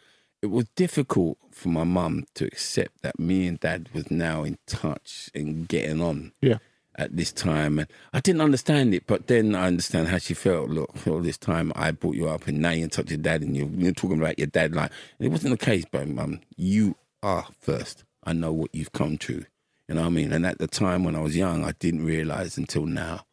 [0.41, 4.57] it was difficult for my mum to accept that me and dad was now in
[4.65, 6.57] touch and getting on Yeah.
[6.97, 7.79] At this time.
[7.79, 10.69] And I didn't understand it, but then I understand how she felt.
[10.69, 13.41] Look, all this time I brought you up and now you're in touch with dad
[13.41, 14.75] and you're, you're talking about your dad.
[14.75, 18.03] Like, it wasn't the case, but mum, you are first.
[18.23, 19.45] I know what you've come through.
[19.87, 20.31] You know what I mean?
[20.31, 23.25] And at the time when I was young, I didn't realize until now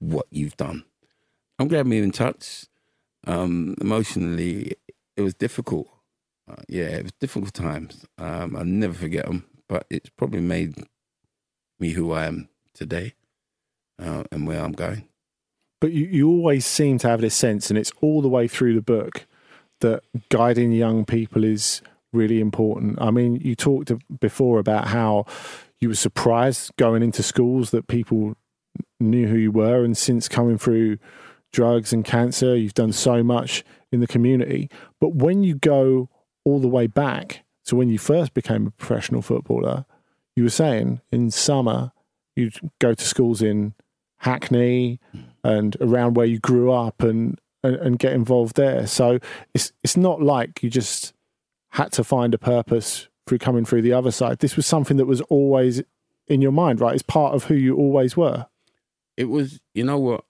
[0.00, 0.84] what you've done.
[1.58, 2.66] I'm glad we're in touch.
[3.26, 4.72] Um, emotionally,
[5.16, 5.88] it was difficult.
[6.50, 8.04] Uh, yeah, it was difficult times.
[8.18, 10.74] Um, I'll never forget them, but it's probably made
[11.78, 12.49] me who I am
[12.80, 13.14] today
[14.02, 15.06] uh, and where I'm going.
[15.80, 18.74] But you, you always seem to have this sense, and it's all the way through
[18.74, 19.26] the book,
[19.80, 21.80] that guiding young people is
[22.12, 23.00] really important.
[23.00, 25.26] I mean, you talked before about how
[25.80, 28.34] you were surprised going into schools that people
[28.98, 30.98] knew who you were, and since coming through
[31.52, 34.68] drugs and cancer, you've done so much in the community.
[35.00, 36.10] But when you go
[36.44, 39.86] all the way back to when you first became a professional footballer,
[40.36, 41.92] you were saying in summer
[42.36, 43.74] you'd go to schools in
[44.18, 45.00] Hackney
[45.42, 48.86] and around where you grew up and, and, and get involved there.
[48.86, 49.18] So
[49.54, 51.12] it's it's not like you just
[51.70, 54.40] had to find a purpose through coming through the other side.
[54.40, 55.82] This was something that was always
[56.26, 56.94] in your mind, right?
[56.94, 58.46] It's part of who you always were.
[59.16, 60.24] It was, you know what?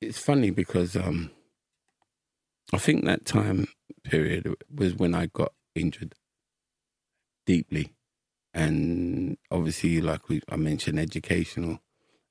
[0.00, 1.30] It's funny because um,
[2.72, 3.68] I think that time
[4.04, 6.14] period was when I got injured
[7.46, 7.92] deeply.
[8.58, 11.80] And obviously, like we, I mentioned, educational.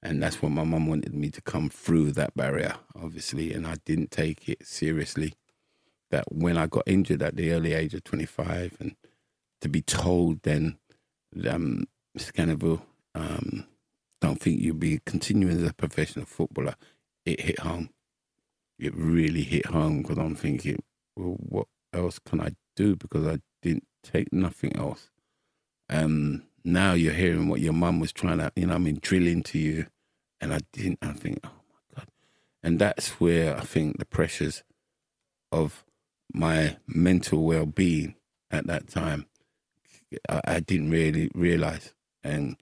[0.03, 3.53] And that's what my mum wanted me to come through that barrier, obviously.
[3.53, 5.33] And I didn't take it seriously.
[6.11, 8.95] That when I got injured at the early age of 25, and
[9.61, 10.77] to be told then,
[11.49, 11.85] um,
[12.17, 12.33] Mr.
[12.33, 12.81] Canoville,
[13.15, 13.65] um,
[14.21, 16.75] don't think you'll be continuing as a professional footballer,
[17.25, 17.89] it hit home.
[18.79, 20.83] It really hit home because I'm thinking,
[21.15, 22.95] well, what else can I do?
[22.95, 25.09] Because I didn't take nothing else.
[25.89, 29.25] Um, now you're hearing what your mum was trying to, you know, I mean, drill
[29.27, 29.87] into you,
[30.41, 30.99] and I didn't.
[31.01, 32.07] I think, oh my god,
[32.61, 34.63] and that's where I think the pressures
[35.51, 35.85] of
[36.33, 38.15] my mental well-being
[38.51, 39.27] at that time,
[40.29, 42.57] I, I didn't really realize, and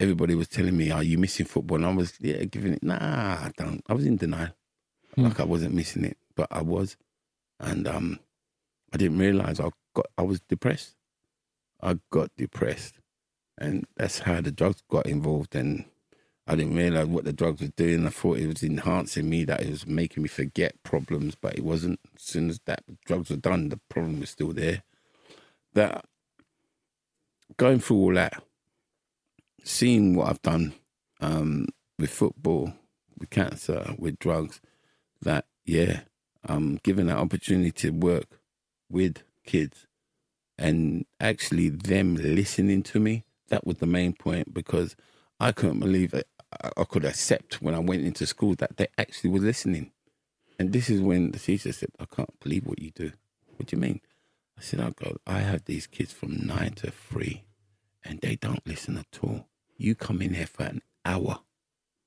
[0.00, 2.82] everybody was telling me, "Are you missing football?" And I was, yeah, giving it.
[2.82, 3.82] Nah, I don't.
[3.88, 4.54] I was in denial,
[5.16, 6.96] like I wasn't missing it, but I was,
[7.60, 8.18] and um,
[8.92, 10.06] I didn't realize I got.
[10.18, 10.96] I was depressed.
[11.84, 12.94] I got depressed,
[13.58, 15.54] and that's how the drugs got involved.
[15.54, 15.84] And
[16.46, 18.06] I didn't realize what the drugs were doing.
[18.06, 21.62] I thought it was enhancing me, that it was making me forget problems, but it
[21.62, 22.00] wasn't.
[22.16, 24.82] As soon as that drugs were done, the problem was still there.
[25.74, 26.06] That
[27.58, 28.42] going through all that,
[29.62, 30.72] seeing what I've done
[31.20, 31.66] um,
[31.98, 32.72] with football,
[33.18, 34.62] with cancer, with drugs,
[35.20, 36.00] that yeah,
[36.44, 38.40] I'm given that opportunity to work
[38.88, 39.86] with kids
[40.58, 43.24] and actually them listening to me.
[43.48, 44.96] That was the main point because
[45.40, 46.28] I couldn't believe it.
[46.62, 49.90] I- I could accept when I went into school that they actually were listening.
[50.58, 53.12] And this is when the teacher said, I can't believe what you do.
[53.56, 54.00] What do you mean?
[54.58, 57.44] I said, oh God, I have these kids from nine to three
[58.04, 59.48] and they don't listen at all.
[59.76, 61.40] You come in here for an hour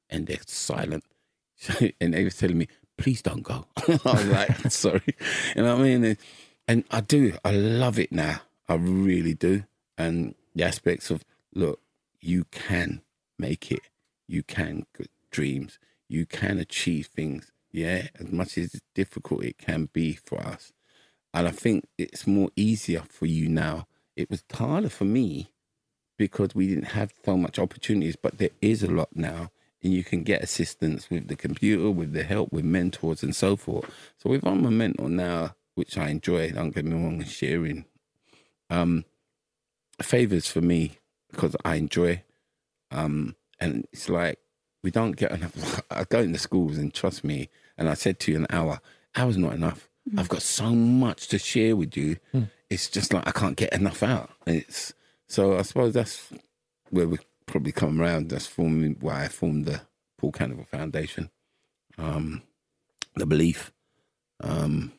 [0.10, 1.04] and they're silent.
[2.02, 2.68] and they was telling me,
[2.98, 3.66] please don't go.
[3.88, 5.02] I was like, sorry.
[5.56, 6.04] You know what I mean?
[6.04, 6.18] And
[6.68, 7.38] I do.
[7.46, 8.42] I love it now.
[8.68, 9.64] I really do.
[9.98, 11.80] And the aspects of, look,
[12.20, 13.02] you can
[13.40, 13.82] make it.
[14.28, 14.86] You can
[15.32, 15.80] dreams.
[16.10, 17.52] You can achieve things.
[17.72, 20.72] Yeah, as much as difficult it can be for us.
[21.34, 23.88] And I think it's more easier for you now.
[24.16, 25.52] It was harder for me
[26.18, 29.52] because we didn't have so much opportunities, but there is a lot now.
[29.84, 33.56] And you can get assistance with the computer, with the help, with mentors and so
[33.56, 33.92] forth.
[34.18, 37.86] So I'm a mentor now, which I enjoy, don't get me wrong, sharing,
[38.72, 39.06] um,
[40.02, 40.98] favors for me
[41.30, 42.24] because I enjoy.
[42.90, 44.40] Um, and it's like
[44.82, 45.84] we don't get enough.
[45.92, 48.82] I go into schools and trust me, and I said to you an hour,
[49.16, 49.88] hour's not enough.
[50.18, 52.18] I've got so much to share with you.
[52.72, 54.32] It's just like I can't get enough out.
[54.48, 54.94] And It's
[55.28, 56.30] so I suppose that's
[56.90, 58.30] where we probably come around.
[58.30, 59.82] That's forming why I formed the
[60.18, 61.30] Paul Canoville Foundation.
[62.00, 62.42] Um,
[63.16, 63.72] the belief
[64.42, 64.92] um,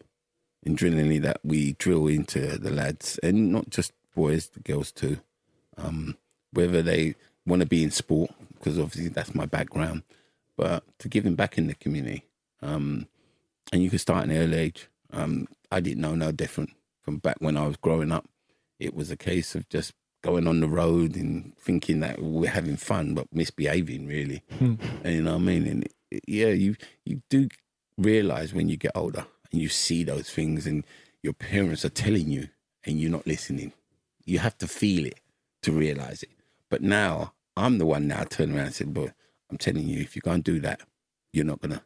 [0.63, 5.19] in drilling that we drill into the lads, and not just boys, the girls too.
[5.77, 6.17] Um,
[6.53, 7.15] whether they
[7.47, 10.03] want to be in sport, because obviously that's my background,
[10.57, 12.25] but to give them back in the community.
[12.63, 13.07] Um,
[13.73, 14.89] and you can start in an early age.
[15.13, 16.71] Um, I didn't know no different
[17.03, 18.27] from back when I was growing up.
[18.81, 19.93] It was a case of just
[20.23, 24.43] going on the road and thinking that we're having fun, but misbehaving really.
[24.59, 25.67] And you know what I mean?
[25.67, 27.49] And it- yeah, you you do
[27.99, 30.85] realize when you get older and you see those things, and
[31.23, 32.49] your parents are telling you,
[32.85, 33.73] and you're not listening.
[34.25, 35.21] You have to feel it
[35.63, 36.31] to realize it.
[36.71, 39.13] But now I'm the one now turning around and said, But
[39.51, 40.81] I'm telling you, if you're going to do that,
[41.33, 41.83] you're not gonna."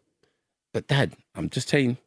[0.73, 1.99] But Dad, I'm just saying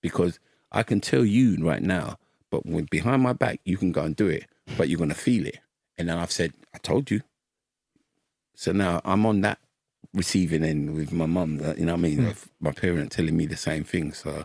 [0.00, 0.38] because
[0.72, 2.18] I can tell you right now,
[2.50, 4.46] but when behind my back, you can go and do it,
[4.76, 5.58] but you're gonna feel it.
[5.96, 7.22] And then I've said, I told you.
[8.54, 9.58] So now I'm on that
[10.12, 11.60] receiving end with my mum.
[11.76, 12.18] You know what I mean?
[12.18, 12.26] Hmm.
[12.26, 14.12] Of My parent telling me the same thing.
[14.12, 14.44] So,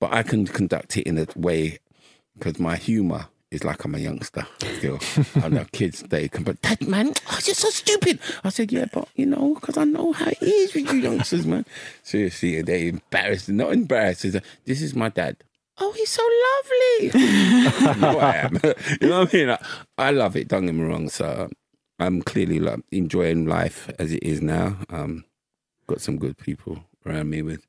[0.00, 1.78] but I can conduct it in a way
[2.36, 4.98] because my humour is like I'm a youngster still.
[5.42, 8.18] I know kids they can, but Dad, man, oh, you're so stupid.
[8.44, 11.46] I said, yeah, but you know, because I know how it is with you youngsters,
[11.46, 11.66] man.
[12.02, 14.22] Seriously, they embarrassed, not embarrassed.
[14.22, 15.36] This is my dad.
[15.78, 17.20] Oh, he's so lovely.
[17.94, 18.60] you know I am.
[19.00, 19.50] you know what I mean?
[19.50, 19.58] I,
[19.98, 20.48] I love it.
[20.48, 21.08] Don't get me wrong.
[21.08, 21.48] So
[21.98, 24.76] I'm clearly like enjoying life as it is now.
[24.90, 25.24] Um,
[25.86, 27.66] got some good people around me with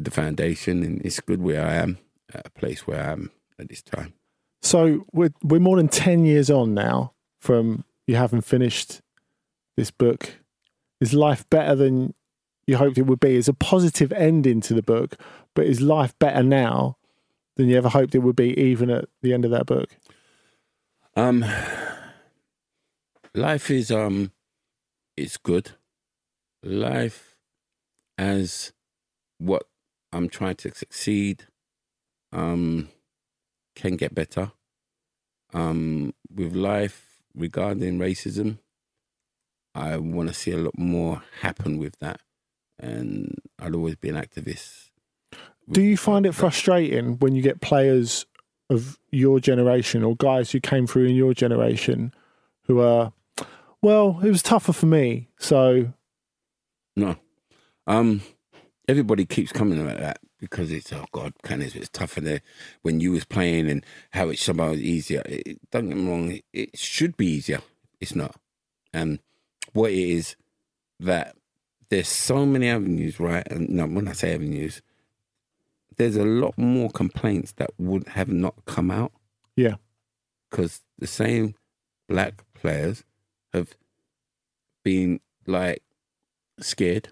[0.00, 1.98] with the foundation, and it's good where I am
[2.32, 4.14] at a place where I am at this time.
[4.62, 9.02] So we're we're more than ten years on now from you having finished
[9.76, 10.38] this book.
[11.00, 12.14] Is life better than
[12.66, 13.36] you hoped it would be?
[13.36, 15.16] Is a positive ending to the book,
[15.54, 16.96] but is life better now
[17.56, 19.90] than you ever hoped it would be, even at the end of that book?
[21.14, 21.44] Um,
[23.34, 24.32] life is um,
[25.16, 25.72] it's good.
[26.62, 27.36] Life
[28.16, 28.72] as
[29.38, 29.69] what
[30.12, 31.44] I'm trying to succeed,
[32.32, 32.88] um,
[33.74, 34.52] can get better.
[35.52, 38.58] Um, with life regarding racism,
[39.74, 42.20] I want to see a lot more happen with that,
[42.78, 44.90] and I'll always be an activist.
[45.68, 48.26] Do you find it frustrating when you get players
[48.68, 52.12] of your generation or guys who came through in your generation
[52.62, 53.12] who are,
[53.82, 55.92] well, it was tougher for me, so
[56.96, 57.16] No.
[57.86, 58.22] Um,
[58.90, 62.42] everybody keeps coming at that because it's oh god, can it's tougher there
[62.82, 65.22] when you was playing and how it's somehow easier.
[65.26, 67.60] It, it- don't get me wrong, it, it should be easier.
[68.00, 68.34] It's not.
[68.92, 69.20] And
[69.72, 70.36] what it is
[70.98, 71.36] that
[71.90, 73.46] there's so many avenues, right?
[73.50, 74.82] And no, when I say avenues,
[75.96, 79.12] there's a lot more complaints that would have not come out
[79.56, 79.74] yeah.
[80.50, 81.54] because the same
[82.08, 83.04] black players
[83.52, 83.74] have
[84.82, 85.82] been like
[86.60, 87.10] scared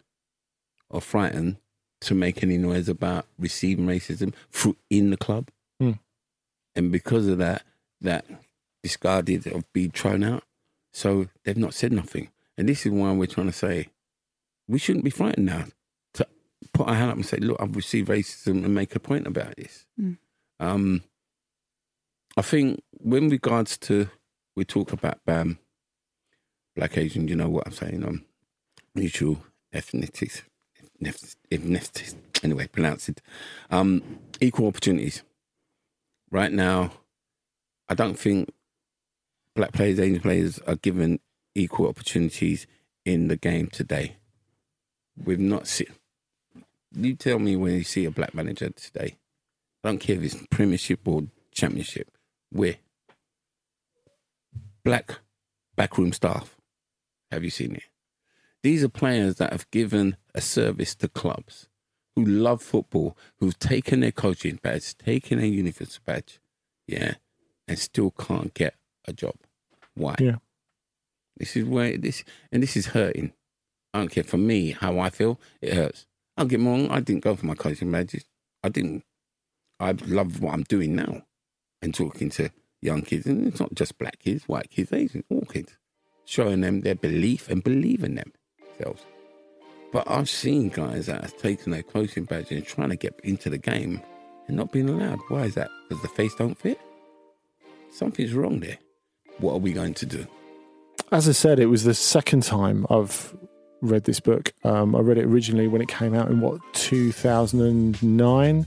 [0.89, 1.59] or frightened
[2.01, 5.49] to make any noise about receiving racism through in the club.
[5.81, 5.93] Hmm.
[6.77, 7.63] And because of that,
[8.01, 8.25] that
[8.83, 10.45] discarded of being thrown out.
[10.93, 12.31] So they've not said nothing.
[12.57, 13.89] And this is why we're trying to say
[14.67, 15.67] we shouldn't be frightened now
[16.15, 16.27] to
[16.73, 19.57] put our hand up and say, look, I've received racism and make a point about
[19.57, 19.87] this.
[20.01, 20.19] Mm.
[20.61, 21.03] Um,
[22.37, 24.09] I think when regards to
[24.55, 25.59] we talk about um,
[26.77, 28.25] black Asian, you know what I'm saying, um,
[28.95, 29.43] mutual
[29.73, 30.43] ethnicities, ethnicities,
[32.43, 33.23] anyway, pronounce it,
[33.71, 34.03] um,
[34.41, 35.23] equal opportunities.
[36.31, 36.93] Right now,
[37.89, 38.53] I don't think
[39.55, 41.21] black players, Asian players are given
[41.55, 42.67] equal opportunities
[43.05, 44.17] in the game today.
[45.17, 45.89] We've not seen.
[46.95, 49.17] You tell me when you see a black manager today.
[49.83, 52.11] I don't care if it's Premiership or Championship.
[52.51, 52.77] Where
[54.85, 55.19] black
[55.77, 56.57] backroom staff.
[57.31, 57.83] Have you seen it?
[58.63, 61.69] These are players that have given a service to clubs,
[62.17, 66.41] who love football, who've taken their coaching badge, taken their UEFA badge,
[66.87, 67.15] yeah,
[67.69, 68.75] and still can't get
[69.07, 69.37] a job.
[69.95, 70.17] Why?
[70.19, 70.37] Yeah.
[71.37, 73.33] This is where this and this is hurting.
[73.95, 75.41] I don't care for me how I feel.
[75.61, 76.07] It hurts.
[76.37, 76.91] I'll get wrong.
[76.91, 78.25] I didn't go for my coaching badges.
[78.63, 79.05] I didn't.
[79.79, 81.23] I love what I'm doing now,
[81.81, 82.51] and talking to
[82.83, 85.79] young kids, and it's not just black kids, white kids, Asian, all kids,
[86.25, 88.17] showing them their belief and believe in
[88.79, 89.05] themselves.
[89.93, 93.49] But I've seen guys that have taken their coaching badge and trying to get into
[93.49, 94.03] the game
[94.47, 95.19] and not being allowed.
[95.29, 95.71] Why is that?
[95.89, 96.79] Because the face don't fit.
[97.91, 98.79] Something's wrong there.
[99.39, 100.27] What are we going to do?
[101.11, 103.35] As I said, it was the second time I've
[103.81, 104.53] read this book.
[104.65, 108.67] Um, I read it originally when it came out in what 2009,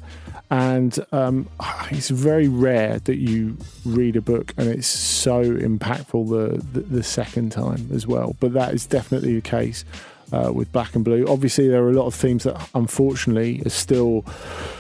[0.50, 1.50] and um,
[1.92, 7.04] it's very rare that you read a book and it's so impactful the, the the
[7.04, 8.36] second time as well.
[8.40, 9.86] But that is definitely the case.
[10.34, 13.70] Uh, with Black and Blue, obviously there are a lot of themes that unfortunately are
[13.70, 14.24] still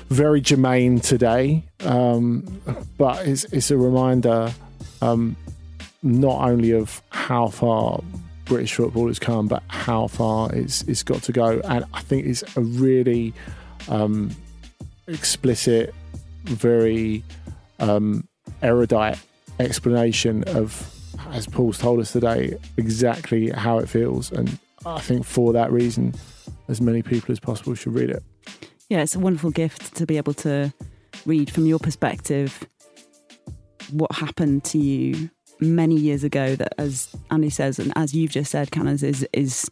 [0.07, 1.65] very germane today.
[1.81, 2.61] Um,
[2.97, 4.53] but it's it's a reminder
[5.01, 5.35] um,
[6.03, 8.01] not only of how far
[8.51, 11.61] British football has come, but how far it's it's got to go.
[11.63, 13.33] And I think it's a really
[13.87, 14.35] um,
[15.07, 15.95] explicit
[16.43, 17.23] very
[17.79, 18.27] um,
[18.61, 19.17] erudite
[19.61, 20.85] explanation of,
[21.29, 24.33] as Paul's told us today, exactly how it feels.
[24.33, 26.13] And I think for that reason,
[26.67, 28.21] as many people as possible should read it.
[28.89, 30.73] Yeah, it's a wonderful gift to be able to
[31.25, 32.67] read from your perspective
[33.91, 35.29] what happened to you
[35.61, 39.69] many years ago that as Andy says and as you've just said Canners is is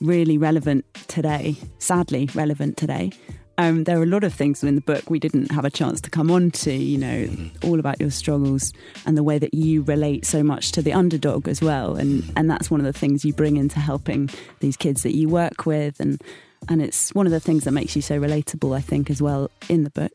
[0.00, 3.10] really relevant today sadly relevant today
[3.58, 6.00] um, there are a lot of things in the book we didn't have a chance
[6.02, 7.28] to come on to, you know,
[7.64, 8.72] all about your struggles
[9.06, 11.96] and the way that you relate so much to the underdog as well.
[11.96, 14.28] And, and that's one of the things you bring into helping
[14.60, 16.00] these kids that you work with.
[16.00, 16.20] And,
[16.68, 19.50] and it's one of the things that makes you so relatable, I think, as well
[19.68, 20.12] in the book.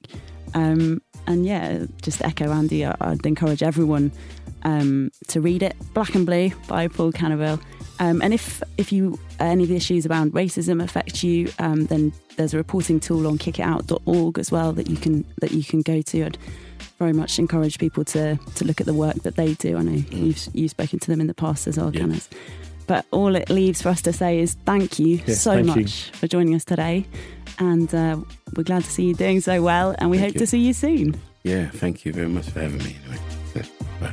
[0.54, 4.12] Um, and yeah, just echo Andy, I'd encourage everyone
[4.64, 5.76] um, to read it.
[5.94, 7.62] Black and Blue by Paul Canoville.
[8.00, 12.12] Um, and if if you any of the issues around racism affect you, um, then
[12.36, 16.02] there's a reporting tool on kickitout.org as well that you can that you can go
[16.02, 16.26] to.
[16.26, 16.38] I'd
[16.98, 19.78] very much encourage people to to look at the work that they do.
[19.78, 20.18] I know mm.
[20.18, 22.08] you've you've spoken to them in the past as well, yeah.
[22.88, 25.78] But all it leaves for us to say is thank you yes, so thank much
[25.78, 26.14] you.
[26.14, 27.06] for joining us today,
[27.62, 28.18] and uh,
[28.56, 30.40] we're glad to see you doing so well, and we thank hope you.
[30.40, 31.22] to see you soon.
[31.44, 32.98] Yeah, thank you very much for having me.
[33.06, 33.70] Anyway.
[34.02, 34.12] Bye.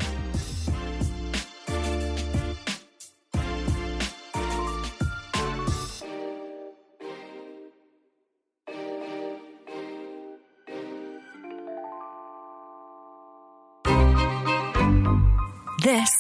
[15.83, 16.11] This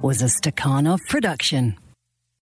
[0.00, 1.76] was a Stakhanov production.